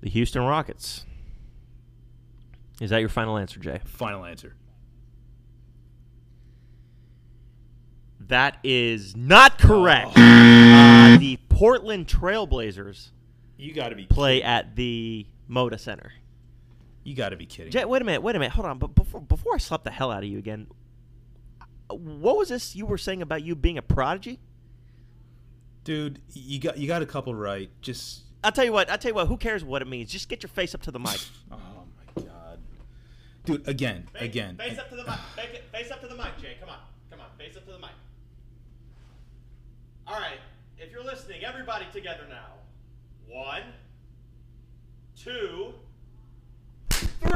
The 0.01 0.09
Houston 0.09 0.43
Rockets. 0.45 1.05
Is 2.81 2.88
that 2.90 3.01
your 3.01 3.11
final 3.11 3.37
answer, 3.37 3.61
Jay? 3.61 3.81
Final 3.85 4.25
answer. 4.25 4.55
That 8.29 8.59
is 8.65 9.17
not 9.17 9.59
correct. 9.59 10.13
Uh, 10.17 11.17
the 11.19 11.39
Portland 11.49 12.07
Trailblazers 12.07 13.11
You 13.57 13.75
got 13.75 13.91
to 13.91 13.97
be 13.97 14.07
play 14.07 14.43
at 14.43 14.77
the 14.77 15.27
Moda 15.51 15.79
Center. 15.79 16.13
You 17.03 17.15
got 17.15 17.31
to 17.31 17.37
be 17.37 17.47
kidding. 17.47 17.71
Jay, 17.71 17.85
wait 17.85 18.01
a 18.01 18.05
minute, 18.05 18.23
wait 18.23 18.35
a 18.35 18.39
minute, 18.39 18.53
hold 18.53 18.67
on. 18.67 18.79
But 18.79 18.95
before 18.95 19.21
before 19.21 19.55
I 19.55 19.59
slap 19.59 19.85
the 19.85 19.91
hell 19.91 20.11
out 20.11 20.23
of 20.23 20.29
you 20.29 20.39
again, 20.39 20.69
what 21.89 22.37
was 22.37 22.49
this 22.49 22.75
you 22.75 22.87
were 22.87 22.99
saying 22.99 23.21
about 23.21 23.43
you 23.43 23.55
being 23.55 23.77
a 23.79 23.83
prodigy? 23.83 24.41
Dude, 25.85 26.21
you 26.33 26.59
got 26.59 26.79
you 26.79 26.89
got 26.89 27.03
a 27.03 27.07
couple 27.07 27.35
right. 27.35 27.71
Just 27.83 28.23
I'll 28.43 28.53
tell 28.53 28.65
you 28.65 28.73
what. 28.73 28.89
I'll 28.91 28.99
tell 28.99 29.11
you 29.11 29.15
what. 29.15 29.29
Who 29.29 29.37
cares 29.37 29.63
what 29.63 29.83
it 29.83 29.89
means? 29.89 30.11
Just 30.11 30.29
get 30.31 30.43
your 30.43 30.49
face 30.49 30.75
up 30.75 30.83
to 30.83 30.91
the 30.91 30.99
mic. 30.99 31.21
oh 31.53 31.59
my 32.17 32.23
god. 32.23 32.59
Dude, 33.45 33.69
again, 33.69 34.09
again. 34.15 34.57
Face 34.57 34.79
up 34.79 34.89
to 34.89 34.97
the 34.97 35.05
mic. 35.05 35.63
Face 35.73 35.91
up 35.91 36.01
to 36.01 36.07
the 36.07 36.17
mic, 36.17 36.39
Jay. 36.41 36.57
Come 36.59 36.71
on. 36.71 36.79
Come 37.11 37.21
on. 37.21 37.27
Face 37.39 37.57
up 37.57 37.67
to 37.67 37.73
the 37.73 37.79
mic. 37.79 37.91
All 40.07 40.21
right. 40.21 40.38
If 40.79 40.90
you're 40.93 41.05
listening, 41.05 41.45
everybody 41.45 41.87
together 41.93 42.27
now. 42.29 42.53
One, 43.27 43.62
two, 45.17 45.75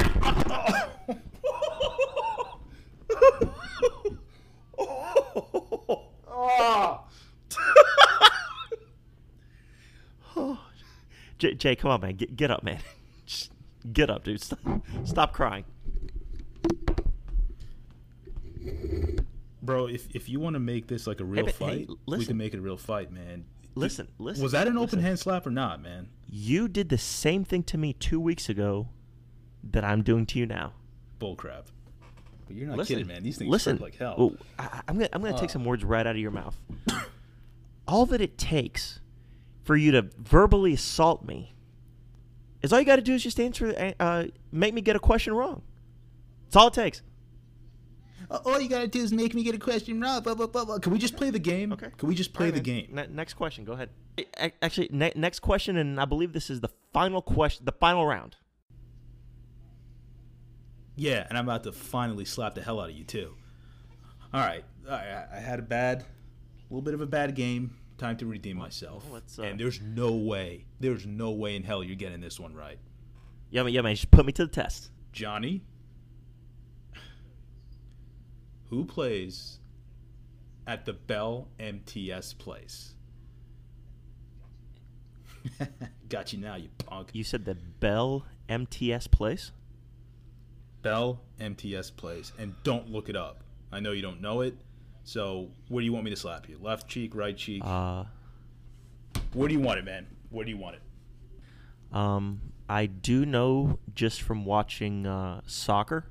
Jay, 11.39 11.55
Jay, 11.55 11.77
come 11.77 11.91
on, 11.91 12.01
man. 12.01 12.17
Get, 12.17 12.37
get 12.37 12.51
up, 12.51 12.63
man. 12.63 12.81
Just 13.27 13.53
get 13.93 14.11
up, 14.11 14.25
dude. 14.25 14.43
Stop, 14.43 14.59
stop 15.05 15.33
crying. 15.33 15.65
Bro, 19.69 19.89
if 19.89 20.09
if 20.15 20.31
you 20.31 20.41
want 20.41 20.55
to 20.55 20.61
make 20.61 20.87
this 20.87 21.07
like 21.07 21.21
a 21.21 21.27
real 21.27 21.45
hey, 21.45 21.53
fight, 21.53 21.89
we 21.89 21.97
listen. 22.07 22.27
can 22.29 22.37
make 22.39 22.55
it 22.55 22.59
a 22.59 22.63
real 22.63 22.79
fight, 22.79 23.13
man. 23.13 23.45
Listen, 23.75 24.09
listen. 24.19 24.43
Was 24.43 24.53
that 24.53 24.67
an 24.67 24.79
open 24.79 24.85
listen. 24.87 25.01
hand 25.01 25.19
slap 25.19 25.47
or 25.47 25.51
not, 25.51 25.83
man? 25.83 26.09
You 26.27 26.69
did 26.69 26.89
the 26.89 26.97
same 26.97 27.45
thing 27.45 27.63
to 27.65 27.77
me 27.77 27.93
two 27.93 28.19
weeks 28.19 28.49
ago 28.49 28.89
that 29.63 29.85
I'm 29.85 30.03
doing 30.03 30.25
to 30.25 30.39
you 30.39 30.47
now. 30.47 30.73
Bullcrap. 31.21 31.67
But 32.47 32.57
you're 32.57 32.67
not 32.67 32.79
listen, 32.79 32.97
kidding, 32.97 33.09
man. 33.09 33.23
These 33.23 33.37
things 33.37 33.51
listen. 33.51 33.77
hurt 33.77 33.83
like 33.83 33.97
hell. 33.97 34.15
Oh, 34.17 34.37
I, 34.59 34.81
I'm 34.89 34.97
gonna 34.97 35.11
I'm 35.13 35.21
gonna 35.21 35.35
take 35.39 35.51
Uh. 35.51 35.53
some 35.53 35.67
words 35.67 35.85
right 35.85 36.07
out 36.07 36.17
of 36.17 36.23
your 36.23 36.31
mouth. 36.31 36.57
all 37.87 38.07
that 38.07 38.23
it 38.23 38.39
takes 38.39 39.01
for 39.65 39.77
you 39.77 39.93
to 39.93 40.09
verbally 40.19 40.73
assault 40.73 41.27
me 41.27 41.55
is 42.63 42.73
all 42.73 42.81
you 42.81 42.87
got 42.87 42.97
to 42.97 43.03
do 43.03 43.13
is 43.13 43.23
just 43.23 43.39
answer, 43.39 43.95
uh, 44.01 44.25
make 44.51 44.73
me 44.73 44.81
get 44.81 44.97
a 44.97 44.99
question 44.99 45.35
wrong. 45.35 45.61
That's 46.47 46.57
all 46.57 46.69
it 46.69 46.73
takes. 46.73 47.03
Uh, 48.31 48.39
All 48.45 48.61
you 48.61 48.69
gotta 48.69 48.89
do 48.89 49.01
is 49.01 49.13
make 49.13 49.35
me 49.35 49.43
get 49.43 49.55
a 49.55 49.59
question 49.59 50.01
wrong. 50.01 50.23
Blah, 50.23 50.35
blah, 50.35 50.47
blah, 50.47 50.65
blah. 50.65 50.79
Can 50.79 50.93
we 50.93 50.99
just 50.99 51.17
play 51.17 51.31
the 51.31 51.39
game? 51.39 51.73
Okay. 51.73 51.89
Can 51.97 52.09
we 52.09 52.15
just 52.15 52.33
play 52.35 52.47
right, 52.47 52.63
the 52.63 52.73
man. 52.73 52.81
game? 52.87 52.89
Ne- 52.95 53.07
next 53.15 53.35
question. 53.35 53.65
Go 53.65 53.73
ahead. 53.73 53.89
Actually, 54.61 54.89
ne- 54.93 55.13
next 55.17 55.41
question, 55.41 55.77
and 55.77 55.99
I 56.01 56.05
believe 56.05 56.33
this 56.33 56.51
is 56.51 56.61
the 56.61 56.69
final 56.93 57.23
question, 57.23 57.65
the 57.65 57.73
final 57.73 58.07
round. 58.07 58.37
Yeah, 60.97 61.27
and 61.29 61.39
I'm 61.39 61.45
about 61.45 61.63
to 61.65 61.73
finally 61.73 62.25
slap 62.25 62.55
the 62.55 62.63
hell 62.63 62.81
out 62.81 62.91
of 62.91 62.97
you 62.97 63.05
too. 63.05 63.35
All 64.35 64.41
right, 64.41 64.65
all 64.87 64.97
right. 64.97 65.27
I 65.33 65.39
had 65.39 65.59
a 65.59 65.63
bad, 65.63 66.01
a 66.03 66.05
little 66.75 66.83
bit 66.83 66.95
of 66.95 67.01
a 67.01 67.07
bad 67.07 67.35
game. 67.35 67.77
Time 67.99 68.17
to 68.19 68.27
redeem 68.27 68.57
myself. 68.57 69.05
uh, 69.13 69.43
and 69.43 69.59
there's 69.59 69.81
no 69.81 70.13
way, 70.13 70.67
there's 70.81 71.05
no 71.07 71.31
way 71.33 71.57
in 71.57 71.65
hell 71.65 71.83
you're 71.83 71.97
getting 71.97 72.21
this 72.21 72.39
one 72.39 72.55
right, 72.55 72.79
Yeah, 73.51 73.63
man. 73.65 73.73
Yeah, 73.73 73.81
man. 73.81 73.95
Just 73.97 74.11
put 74.11 74.25
me 74.27 74.33
to 74.33 74.47
the 74.47 74.53
test. 74.53 74.91
Johnny. 75.13 75.63
Who 78.71 78.85
plays 78.85 79.61
at 80.67 80.85
the 80.85 80.93
Bell 80.93 81.49
MTS 81.59 82.35
place? 82.35 82.95
Got 86.09 86.33
you 86.33 86.39
now, 86.39 86.57
you 86.57 86.69
punk. 86.87 87.11
You 87.13 87.25
said 87.25 87.45
the 87.45 87.55
Bell 87.55 88.27
MTS 88.49 89.07
place. 89.07 89.53
Bell 90.83 91.21
MTS 91.41 91.91
place, 91.91 92.33
and 92.39 92.55
don't 92.63 92.91
look 92.91 93.09
it 93.09 93.17
up. 93.17 93.43
I 93.73 93.81
know 93.81 93.93
you 93.93 94.03
don't 94.03 94.21
know 94.21 94.43
it. 94.43 94.57
So 95.05 95.49
where 95.69 95.81
do 95.81 95.87
you 95.87 95.93
want 95.93 96.05
me 96.05 96.11
to 96.11 96.17
slap 96.17 96.49
you? 96.49 96.59
Left 96.61 96.87
cheek, 96.87 97.15
right 97.15 97.37
cheek? 97.37 97.63
Uh, 97.65 98.05
where 99.33 99.49
do 99.49 99.55
you 99.55 99.61
want 99.61 99.79
it, 99.79 99.85
man? 99.85 100.07
Where 100.31 100.45
do 100.45 100.51
you 100.51 100.59
want 100.59 100.77
it? 100.77 101.97
Um, 101.97 102.41
I 102.69 102.87
do 102.87 103.25
know 103.25 103.79
just 103.95 104.21
from 104.21 104.45
watching 104.45 105.07
uh, 105.07 105.41
soccer 105.47 106.07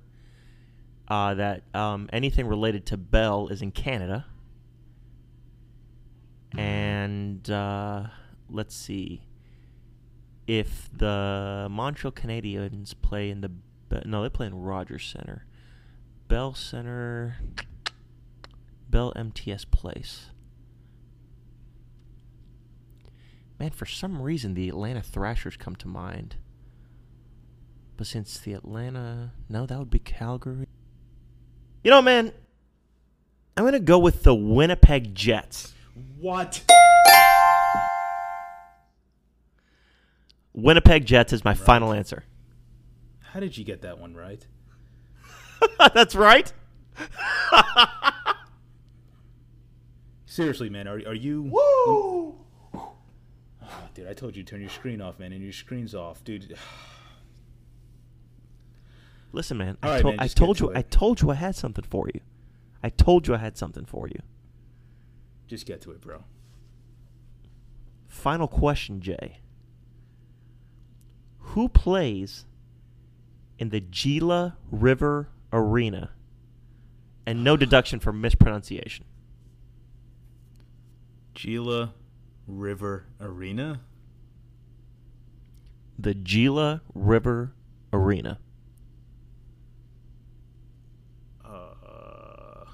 uh, 1.07 1.33
that 1.35 1.63
um, 1.73 2.09
anything 2.11 2.47
related 2.47 2.85
to 2.87 2.97
Bell 2.97 3.47
is 3.47 3.61
in 3.61 3.71
Canada. 3.71 4.25
And 6.57 7.49
uh, 7.49 8.07
let's 8.49 8.75
see. 8.75 9.21
If 10.47 10.89
the 10.91 11.67
Montreal 11.69 12.11
Canadiens 12.11 12.93
play 13.01 13.29
in 13.29 13.41
the. 13.41 13.51
No, 14.05 14.23
they 14.23 14.29
play 14.29 14.47
in 14.47 14.55
Rogers 14.55 15.05
Center. 15.05 15.45
Bell 16.27 16.53
Center. 16.53 17.37
Bell 18.89 19.13
MTS 19.15 19.65
Place. 19.65 20.27
Man, 23.59 23.71
for 23.71 23.85
some 23.85 24.21
reason, 24.21 24.53
the 24.53 24.69
Atlanta 24.69 25.01
Thrashers 25.01 25.57
come 25.57 25.75
to 25.77 25.87
mind. 25.87 26.35
But 27.97 28.07
since 28.07 28.37
the 28.37 28.53
Atlanta. 28.53 29.33
No, 29.49 29.65
that 29.65 29.77
would 29.77 29.89
be 29.89 29.99
Calgary. 29.99 30.67
You 31.87 31.91
know, 31.91 32.01
man, 32.01 32.33
I'm 33.55 33.63
going 33.63 33.71
to 33.71 33.79
go 33.79 33.97
with 33.97 34.23
the 34.23 34.35
Winnipeg 34.35 35.15
Jets. 35.15 35.73
What? 36.19 36.61
Winnipeg 40.51 41.05
Jets 41.05 41.31
is 41.31 41.45
my 41.45 41.53
final 41.53 41.93
answer. 41.93 42.25
How 43.31 43.39
did 43.39 43.57
you 43.57 43.63
get 43.63 43.83
that 43.83 43.99
one 43.99 44.15
right? 44.15 44.45
That's 45.93 46.13
right. 46.13 46.51
Seriously, 50.25 50.69
man, 50.69 50.89
are 50.89 51.01
are 51.07 51.15
you? 51.15 51.43
Woo! 51.43 52.35
Oh, 52.73 52.95
dude, 53.93 54.09
I 54.09 54.13
told 54.13 54.35
you 54.35 54.43
to 54.43 54.51
turn 54.51 54.59
your 54.59 54.71
screen 54.71 54.99
off, 54.99 55.19
man, 55.19 55.31
and 55.31 55.41
your 55.41 55.53
screen's 55.53 55.95
off, 55.95 56.21
dude. 56.25 56.53
Listen, 59.31 59.57
man. 59.57 59.77
All 59.83 59.89
I, 59.89 59.93
right, 59.93 60.01
to- 60.01 60.07
man, 60.07 60.19
I 60.19 60.27
told 60.27 60.59
you. 60.59 60.69
it. 60.69 60.77
I 60.77 60.81
told 60.81 61.21
you 61.21 61.31
I 61.31 61.35
had 61.35 61.55
something 61.55 61.83
for 61.85 62.07
you. 62.13 62.21
I 62.83 62.89
told 62.89 63.27
you 63.27 63.35
I 63.35 63.37
had 63.37 63.57
something 63.57 63.85
for 63.85 64.07
you. 64.07 64.19
Just 65.47 65.65
get 65.65 65.81
to 65.81 65.91
it, 65.91 66.01
bro. 66.01 66.23
Final 68.07 68.47
question, 68.47 69.01
Jay. 69.01 69.39
Who 71.39 71.69
plays 71.69 72.45
in 73.57 73.69
the 73.69 73.79
Gila 73.79 74.57
River 74.71 75.29
Arena? 75.51 76.11
And 77.25 77.43
no 77.43 77.57
deduction 77.57 77.99
for 77.99 78.13
mispronunciation. 78.13 79.05
Gila 81.33 81.93
River 82.47 83.05
Arena. 83.19 83.81
The 85.99 86.13
Gila 86.13 86.81
River 86.93 87.53
Arena. 87.91 88.39
Uh, 91.43 92.65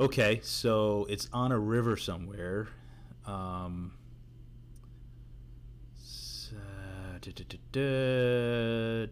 okay, 0.00 0.40
so 0.42 1.06
it's 1.08 1.28
on 1.32 1.52
a 1.52 1.58
river 1.58 1.96
somewhere. 1.96 2.68
Um, 3.26 3.92
s- 5.98 6.52
uh, 6.56 7.18
da, 7.20 7.32
da, 7.32 7.58
da. 7.72 9.06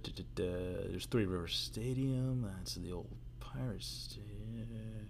There's 0.90 1.06
Three 1.06 1.26
Rivers 1.26 1.54
Stadium. 1.56 2.42
That's 2.56 2.74
the 2.74 2.92
old 2.92 3.08
Pirates. 3.40 3.86
Stadium. 4.10 5.08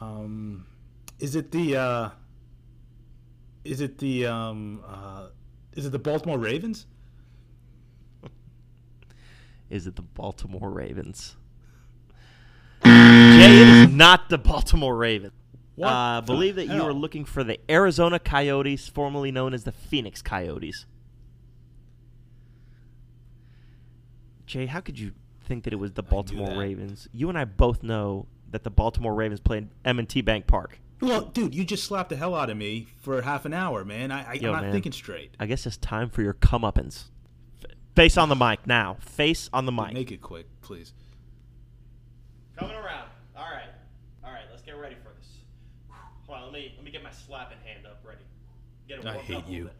Um, 0.00 0.66
is 1.18 1.36
it 1.36 1.50
the 1.52 1.76
uh, 1.76 2.10
is 3.64 3.80
it 3.80 3.98
the 3.98 4.26
um, 4.26 4.82
uh, 4.86 5.28
is 5.72 5.86
it 5.86 5.90
the 5.92 5.98
Baltimore 5.98 6.38
Ravens? 6.38 6.86
Is 9.70 9.86
it 9.86 9.96
the 9.96 10.02
Baltimore 10.02 10.70
Ravens? 10.70 11.36
Jay, 13.84 13.92
not 13.92 14.28
the 14.28 14.38
Baltimore 14.38 14.96
Ravens. 14.96 15.32
I 15.82 16.16
uh, 16.16 16.20
the 16.20 16.26
believe 16.26 16.54
that 16.56 16.66
you 16.66 16.72
hell? 16.72 16.88
are 16.88 16.92
looking 16.92 17.24
for 17.24 17.44
the 17.44 17.58
Arizona 17.70 18.18
Coyotes, 18.18 18.88
formerly 18.88 19.30
known 19.30 19.52
as 19.52 19.64
the 19.64 19.72
Phoenix 19.72 20.22
Coyotes. 20.22 20.86
Jay, 24.46 24.66
how 24.66 24.80
could 24.80 24.98
you 24.98 25.12
think 25.46 25.64
that 25.64 25.72
it 25.72 25.76
was 25.76 25.92
the 25.92 26.02
Baltimore. 26.02 26.58
Ravens? 26.58 27.08
You 27.12 27.28
and 27.28 27.38
I 27.38 27.44
both 27.44 27.82
know 27.82 28.26
that 28.50 28.64
the 28.64 28.70
Baltimore 28.70 29.14
Ravens 29.14 29.40
play 29.40 29.58
in 29.58 29.70
M&T 29.84 30.20
Bank 30.22 30.46
Park. 30.46 30.78
Well, 31.00 31.22
dude, 31.22 31.54
you 31.54 31.64
just 31.64 31.84
slapped 31.84 32.08
the 32.08 32.16
hell 32.16 32.34
out 32.34 32.48
of 32.48 32.56
me 32.56 32.86
for 33.02 33.20
half 33.20 33.44
an 33.44 33.52
hour, 33.52 33.84
man. 33.84 34.10
I, 34.10 34.30
I, 34.30 34.32
Yo, 34.34 34.48
I'm 34.48 34.54
not 34.54 34.62
man. 34.64 34.72
thinking 34.72 34.92
straight. 34.92 35.32
I 35.38 35.46
guess 35.46 35.66
it's 35.66 35.76
time 35.76 36.08
for 36.08 36.22
your 36.22 36.32
comeuppance. 36.32 37.04
F- 37.62 37.70
face 37.94 38.16
on 38.16 38.28
the 38.30 38.36
mic 38.36 38.66
now. 38.66 38.96
Face 39.00 39.50
on 39.52 39.66
the 39.66 39.72
mic. 39.72 39.92
Make 39.92 40.10
it 40.10 40.22
quick, 40.22 40.46
please. 40.62 40.94
Coming 42.56 42.76
around. 42.76 43.08
All 43.36 43.44
right. 43.44 43.68
All 44.24 44.32
right, 44.32 44.44
let's 44.50 44.62
get 44.62 44.76
ready 44.78 44.94
for 44.94 45.10
this. 45.18 45.28
Hold 46.26 46.35
on, 46.35 46.35
let 46.46 46.52
me 46.52 46.72
let 46.76 46.84
me 46.84 46.92
get 46.92 47.02
my 47.02 47.10
slapping 47.10 47.58
hand 47.64 47.86
up 47.86 48.00
ready. 48.04 48.20
Get 48.86 49.00
it 49.00 49.06
I 49.06 49.18
hate 49.18 49.48
you. 49.48 49.64
bit. 49.64 49.72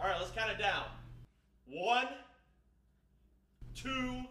All 0.00 0.06
right, 0.06 0.16
let's 0.20 0.30
count 0.30 0.52
it 0.52 0.58
down. 0.58 0.84
One, 1.66 2.06
two, 3.74 4.22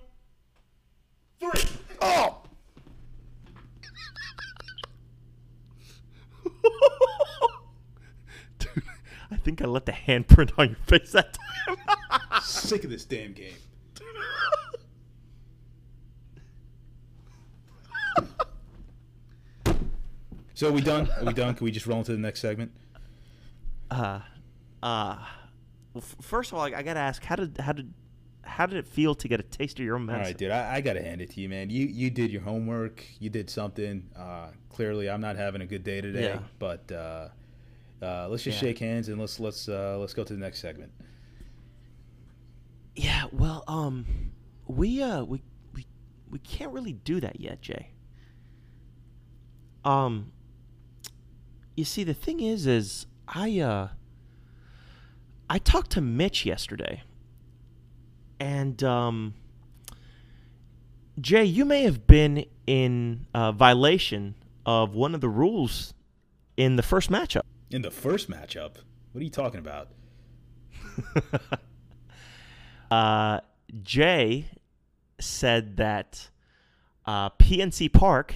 three. 1.39 1.61
Oh! 2.01 2.43
Dude, 8.59 8.83
I 9.31 9.35
think 9.37 9.61
I 9.61 9.65
left 9.65 9.89
a 9.89 9.93
handprint 9.93 10.51
on 10.57 10.69
your 10.69 10.77
face 10.87 11.11
that 11.11 11.37
time. 11.67 11.77
Sick 12.41 12.85
of 12.85 12.89
this 12.89 13.03
damn 13.03 13.33
game. 13.33 13.55
So 20.53 20.69
are 20.69 20.71
we 20.71 20.81
done? 20.81 21.09
Are 21.19 21.25
we 21.25 21.33
done? 21.33 21.55
Can 21.55 21.65
we 21.65 21.71
just 21.71 21.87
roll 21.87 21.99
into 21.99 22.11
the 22.11 22.17
next 22.17 22.39
segment? 22.41 22.71
uh, 23.91 24.19
uh, 24.81 25.17
well, 25.93 25.97
f- 25.97 26.15
first 26.21 26.51
of 26.51 26.57
all, 26.57 26.63
I, 26.65 26.73
I 26.77 26.83
gotta 26.83 26.99
ask, 26.99 27.23
how 27.23 27.35
did 27.35 27.57
how 27.57 27.71
did 27.73 27.93
how 28.43 28.65
did 28.65 28.77
it 28.77 28.87
feel 28.87 29.15
to 29.15 29.27
get 29.27 29.39
a 29.39 29.43
taste 29.43 29.79
of 29.79 29.85
your 29.85 29.95
own 29.95 30.01
All 30.01 30.07
medicine? 30.15 30.25
right, 30.33 30.37
dude. 30.37 30.51
I, 30.51 30.75
I 30.75 30.81
gotta 30.81 31.01
hand 31.01 31.21
it 31.21 31.31
to 31.31 31.41
you, 31.41 31.49
man. 31.49 31.69
You 31.69 31.85
you 31.87 32.09
did 32.09 32.31
your 32.31 32.41
homework. 32.41 33.03
You 33.19 33.29
did 33.29 33.49
something. 33.49 34.09
Uh, 34.15 34.47
clearly, 34.69 35.09
I'm 35.09 35.21
not 35.21 35.35
having 35.37 35.61
a 35.61 35.65
good 35.65 35.83
day 35.83 36.01
today. 36.01 36.23
Yeah. 36.25 36.39
But 36.59 36.91
uh, 36.91 37.29
uh, 38.01 38.27
let's 38.29 38.43
just 38.43 38.61
Yeah. 38.61 38.69
shake 38.69 38.79
hands 38.79 39.09
and 39.09 39.19
let's 39.19 39.39
let's 39.39 39.67
uh, 39.69 39.97
let's 39.99 40.13
go 40.13 40.23
to 40.23 40.33
the 40.33 40.39
next 40.39 40.59
segment. 40.59 40.91
Yeah, 42.95 43.25
well, 43.31 43.63
um, 43.67 44.05
we 44.67 45.01
uh, 45.01 45.23
we 45.23 45.41
we 45.73 45.85
we 46.29 46.37
can't 46.39 46.71
really 46.71 46.93
do 46.93 47.19
that 47.21 47.39
yet, 47.39 47.61
Jay. 47.61 47.89
Um, 49.83 50.31
you 51.75 51.85
see, 51.85 52.03
the 52.03 52.13
thing 52.13 52.39
is, 52.39 52.67
is 52.67 53.05
I 53.27 53.59
uh, 53.59 53.87
I 55.49 55.57
talked 55.57 55.91
to 55.91 56.01
Mitch 56.01 56.45
yesterday, 56.45 57.03
and 58.39 58.83
um, 58.83 59.33
Jay, 61.19 61.43
you 61.43 61.65
may 61.65 61.83
have 61.83 62.07
been 62.07 62.45
in 62.67 63.25
uh, 63.33 63.51
violation 63.51 64.35
of 64.65 64.95
one 64.95 65.15
of 65.15 65.21
the 65.21 65.29
rules 65.29 65.93
in 66.57 66.75
the 66.75 66.83
first 66.83 67.09
matchup. 67.09 67.41
In 67.71 67.81
the 67.81 67.91
first 67.91 68.29
matchup, 68.29 68.77
what 69.11 69.21
are 69.21 69.23
you 69.23 69.29
talking 69.29 69.59
about? 69.59 69.89
uh, 72.91 73.39
Jay 73.81 74.45
said 75.19 75.77
that 75.77 76.29
uh, 77.05 77.29
PNC 77.31 77.91
Park 77.91 78.35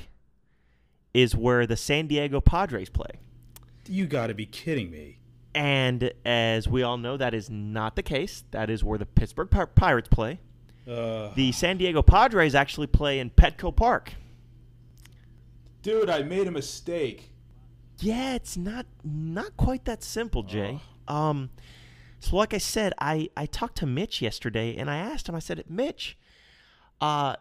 is 1.13 1.35
where 1.35 1.65
the 1.65 1.77
San 1.77 2.07
Diego 2.07 2.41
Padres 2.41 2.89
play. 2.89 3.19
You 3.89 4.05
got 4.05 4.27
to 4.27 4.33
be 4.33 4.45
kidding 4.45 4.91
me. 4.91 5.19
And 5.55 6.11
as 6.25 6.67
we 6.67 6.83
all 6.83 6.97
know, 6.97 7.17
that 7.17 7.33
is 7.33 7.49
not 7.49 7.95
the 7.95 8.03
case. 8.03 8.43
That 8.51 8.69
is 8.69 8.83
where 8.83 8.97
the 8.99 9.05
Pittsburgh 9.05 9.49
Pir- 9.49 9.67
Pirates 9.67 10.07
play. 10.09 10.39
Uh, 10.87 11.33
The 11.35 11.51
San 11.51 11.77
Diego 11.77 12.01
Padres 12.01 12.53
actually 12.55 12.87
play 12.87 13.19
in 13.19 13.29
Petco 13.31 13.75
Park. 13.75 14.13
dude, 15.81 16.09
I 16.09 16.21
made 16.23 16.47
a 16.47 16.51
mistake. 16.51 17.31
Yeah, 17.99 18.35
it's 18.35 18.55
not 18.57 18.85
not 19.03 19.57
quite 19.57 19.85
that 19.85 20.03
simple, 20.03 20.43
Jay. 20.43 20.79
Um, 21.07 21.49
so 22.19 22.35
like 22.35 22.53
I 22.53 22.57
said, 22.59 22.93
I 22.99 23.29
I 23.35 23.45
talked 23.47 23.77
to 23.79 23.85
Mitch 23.87 24.21
yesterday, 24.21 24.75
and 24.77 24.89
I 24.89 24.97
asked 24.97 25.27
him. 25.27 25.33
I 25.35 25.39
said, 25.39 25.63
Mitch, 25.67 26.17
uh, 27.01 27.35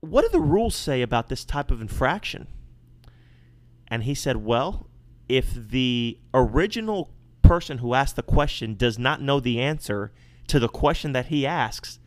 what 0.00 0.22
do 0.22 0.28
the 0.28 0.40
rules 0.40 0.74
say 0.74 1.00
about 1.00 1.28
this 1.28 1.44
type 1.44 1.70
of 1.70 1.80
infraction? 1.80 2.46
And 3.88 4.02
he 4.04 4.14
said, 4.14 4.38
well, 4.38 4.86
if 5.28 5.54
the 5.54 6.18
original 6.34 7.10
person 7.42 7.78
who 7.78 7.94
asked 7.94 8.16
the 8.16 8.22
question 8.22 8.74
does 8.74 8.98
not 8.98 9.20
know 9.20 9.40
the 9.40 9.60
answer 9.60 10.12
to 10.48 10.58
the 10.58 10.68
question 10.68 11.12
that 11.12 11.26
he 11.26 11.46
asks, 11.46 11.98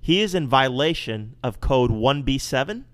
he 0.00 0.20
is 0.20 0.34
in 0.34 0.48
violation 0.48 1.36
of 1.42 1.60
code 1.60 1.90
1B7, 1.90 2.84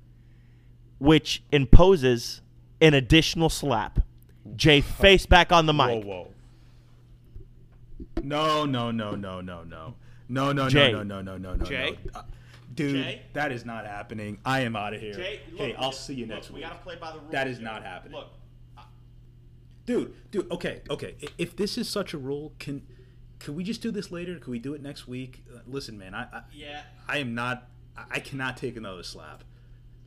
which 0.99 1.43
imposes 1.53 2.41
an 2.81 2.95
additional 2.95 3.49
slap. 3.49 4.01
Jay, 4.55 4.81
face 4.83 5.27
back 5.27 5.53
on 5.53 5.67
the 5.67 5.73
mic. 5.73 6.05
Whoa, 6.05 6.25
whoa. 6.25 6.29
No, 8.23 8.65
no, 8.65 8.91
no, 8.91 9.15
no, 9.15 9.41
no, 9.41 9.63
no. 9.63 9.95
No, 10.29 10.53
no, 10.53 10.69
Jay. 10.69 10.93
no, 10.93 11.03
no, 11.03 11.23
no, 11.23 11.37
no, 11.37 11.53
no, 11.53 11.57
no. 11.57 11.65
Jay. 11.65 11.99
no. 12.13 12.21
Uh, 12.21 12.23
dude, 12.75 13.05
Jay. 13.05 13.23
that 13.33 13.53
is 13.53 13.65
not 13.65 13.87
happening. 13.87 14.39
I 14.45 14.61
am 14.61 14.75
out 14.75 14.95
of 14.95 15.01
here. 15.01 15.15
Jay, 15.15 15.41
hey, 15.57 15.69
look, 15.69 15.77
I'll 15.79 15.89
look, 15.89 15.95
see 15.95 16.15
you 16.15 16.27
next 16.27 16.49
look, 16.49 16.57
week. 16.57 16.65
We 16.65 16.69
gotta 16.71 16.83
play 16.83 16.97
by 16.97 17.13
the 17.13 17.19
rules. 17.19 17.33
That 17.33 17.47
is 17.47 17.59
Jay. 17.59 17.65
not 17.65 17.85
happening. 17.85 18.19
Look, 18.19 18.31
Dude, 19.87 20.15
dude, 20.33 20.51
okay, 20.51 20.83
okay. 20.91 21.15
If 21.39 21.57
this 21.57 21.79
is 21.79 21.89
such 21.89 22.13
a 22.13 22.19
rule, 22.19 22.53
can 22.59 22.83
can 23.39 23.55
we 23.55 23.63
just 23.65 23.81
do 23.83 23.91
this 23.93 24.11
later? 24.11 24.37
Can 24.39 24.51
we 24.51 24.59
do 24.59 24.75
it 24.75 24.83
next 24.83 25.07
week? 25.07 25.45
Uh, 25.55 25.61
listen, 25.67 25.97
man, 25.97 26.13
I 26.15 26.23
I, 26.25 26.43
yeah. 26.53 26.83
I 27.09 27.19
am 27.19 27.35
not. 27.35 27.69
I 27.97 28.05
I 28.17 28.19
cannot 28.21 28.57
take 28.57 28.77
another 28.77 29.03
slap. 29.05 29.45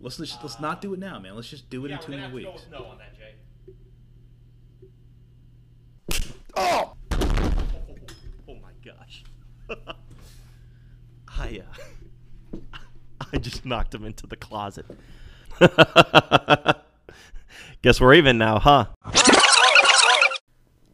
Let's 0.02 0.20
let's, 0.20 0.38
let's 0.42 0.60
not 0.60 0.82
do 0.82 0.94
it 0.94 1.00
now, 1.00 1.18
man. 1.20 1.36
Let's 1.36 1.50
just 1.50 1.70
do 1.70 1.86
it 1.86 1.90
Yeah, 1.90 1.96
in 1.96 2.00
we're 2.02 2.06
two 2.06 2.12
gonna 2.12 2.24
have 2.24 2.32
more 2.32 2.40
to 2.40 2.46
go 2.46 2.52
weeks. 2.52 2.64
with 2.66 2.72
no 2.72 2.86
on 2.86 2.98
that, 2.98 3.16
Jay. 3.18 3.36
Oh, 6.58 6.94
Oh 8.50 8.56
my 8.56 8.72
gosh. 8.84 9.24
I 11.38 11.62
uh, 12.54 12.58
I 13.34 13.38
just 13.38 13.66
knocked 13.66 13.94
him 13.96 14.04
into 14.04 14.28
the 14.28 14.36
closet. 14.36 14.86
Guess 17.82 18.02
we're 18.02 18.16
even 18.16 18.38
now, 18.38 18.60
huh? 18.60 18.86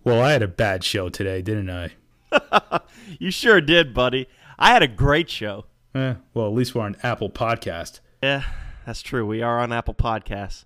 Well, 0.06 0.22
I 0.22 0.32
had 0.32 0.44
a 0.44 0.48
bad 0.48 0.84
show 0.84 1.10
today, 1.10 1.42
didn't 1.42 1.70
I? 1.70 1.92
You 3.20 3.32
sure 3.32 3.62
did, 3.62 3.94
buddy. 3.94 4.28
I 4.58 4.72
had 4.72 4.84
a 4.84 4.88
great 4.88 5.30
show. 5.30 5.66
Eh, 5.94 6.16
well, 6.34 6.48
at 6.48 6.54
least 6.54 6.76
we're 6.76 6.82
on 6.82 6.98
Apple 7.04 7.30
Podcast. 7.30 8.00
Yeah, 8.22 8.44
that's 8.86 9.02
true. 9.02 9.26
We 9.26 9.42
are 9.42 9.60
on 9.60 9.72
Apple 9.72 9.94
Podcasts. 9.94 10.66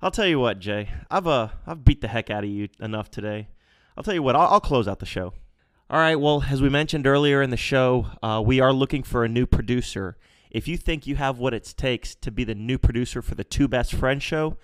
I'll 0.00 0.10
tell 0.10 0.26
you 0.26 0.40
what, 0.40 0.58
Jay. 0.58 0.88
I've 1.10 1.26
uh 1.26 1.48
I've 1.66 1.84
beat 1.84 2.00
the 2.00 2.08
heck 2.08 2.30
out 2.30 2.44
of 2.44 2.50
you 2.50 2.68
enough 2.80 3.10
today. 3.10 3.48
I'll 3.96 4.04
tell 4.04 4.14
you 4.14 4.22
what. 4.22 4.36
I'll, 4.36 4.48
I'll 4.48 4.60
close 4.60 4.88
out 4.88 4.98
the 4.98 5.06
show. 5.06 5.34
All 5.88 5.98
right. 5.98 6.16
Well, 6.16 6.44
as 6.48 6.60
we 6.60 6.68
mentioned 6.68 7.06
earlier 7.06 7.42
in 7.42 7.50
the 7.50 7.56
show, 7.56 8.06
uh, 8.22 8.42
we 8.44 8.60
are 8.60 8.72
looking 8.72 9.02
for 9.02 9.24
a 9.24 9.28
new 9.28 9.46
producer. 9.46 10.16
If 10.50 10.66
you 10.66 10.76
think 10.76 11.06
you 11.06 11.16
have 11.16 11.38
what 11.38 11.54
it 11.54 11.74
takes 11.76 12.14
to 12.16 12.30
be 12.30 12.44
the 12.44 12.54
new 12.54 12.78
producer 12.78 13.22
for 13.22 13.34
the 13.34 13.44
Two 13.44 13.68
Best 13.68 13.92
Friends 13.94 14.22
show, 14.22 14.56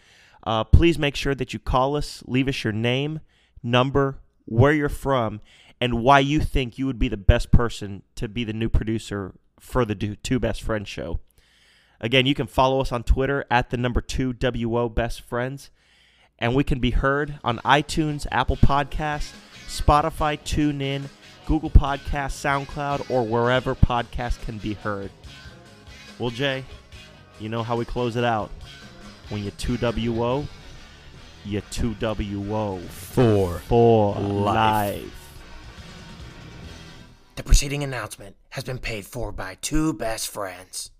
uh, 0.44 0.64
please 0.64 0.98
make 0.98 1.14
sure 1.16 1.34
that 1.34 1.52
you 1.52 1.58
call 1.58 1.96
us, 1.96 2.22
leave 2.26 2.48
us 2.48 2.64
your 2.64 2.72
name, 2.72 3.20
number, 3.62 4.18
where 4.44 4.72
you're 4.72 4.88
from, 4.88 5.40
and 5.80 6.02
why 6.02 6.18
you 6.20 6.40
think 6.40 6.78
you 6.78 6.86
would 6.86 6.98
be 6.98 7.08
the 7.08 7.16
best 7.16 7.50
person 7.50 8.02
to 8.16 8.28
be 8.28 8.44
the 8.44 8.52
new 8.52 8.68
producer 8.68 9.34
for 9.58 9.84
the 9.84 9.94
Two 9.94 10.38
Best 10.38 10.62
Friends 10.62 10.88
show. 10.88 11.20
Again, 12.00 12.26
you 12.26 12.34
can 12.34 12.48
follow 12.48 12.80
us 12.80 12.90
on 12.90 13.04
Twitter 13.04 13.44
at 13.50 13.70
the 13.70 13.76
number 13.76 14.00
two 14.00 14.32
WO 14.32 14.88
Best 14.88 15.20
Friends. 15.20 15.70
And 16.38 16.56
we 16.56 16.64
can 16.64 16.80
be 16.80 16.90
heard 16.90 17.38
on 17.44 17.58
iTunes, 17.58 18.26
Apple 18.32 18.56
Podcasts, 18.56 19.32
Spotify, 19.68 20.36
TuneIn, 20.40 21.04
Google 21.46 21.70
Podcasts, 21.70 22.66
SoundCloud, 22.66 23.08
or 23.08 23.22
wherever 23.22 23.76
podcasts 23.76 24.42
can 24.42 24.58
be 24.58 24.74
heard. 24.74 25.12
Well, 26.18 26.30
Jay, 26.30 26.64
you 27.38 27.48
know 27.48 27.62
how 27.62 27.76
we 27.76 27.84
close 27.84 28.16
it 28.16 28.24
out. 28.24 28.50
When 29.28 29.44
you 29.44 29.52
2WO, 29.52 30.46
you 31.44 31.60
2WO 31.62 32.80
Four. 32.88 33.58
for 33.60 34.14
Life. 34.16 34.54
life. 34.54 35.18
The 37.36 37.42
preceding 37.42 37.82
announcement 37.82 38.36
has 38.50 38.64
been 38.64 38.78
paid 38.78 39.06
for 39.06 39.32
by 39.32 39.56
two 39.60 39.94
best 39.94 40.28
friends. 40.28 40.90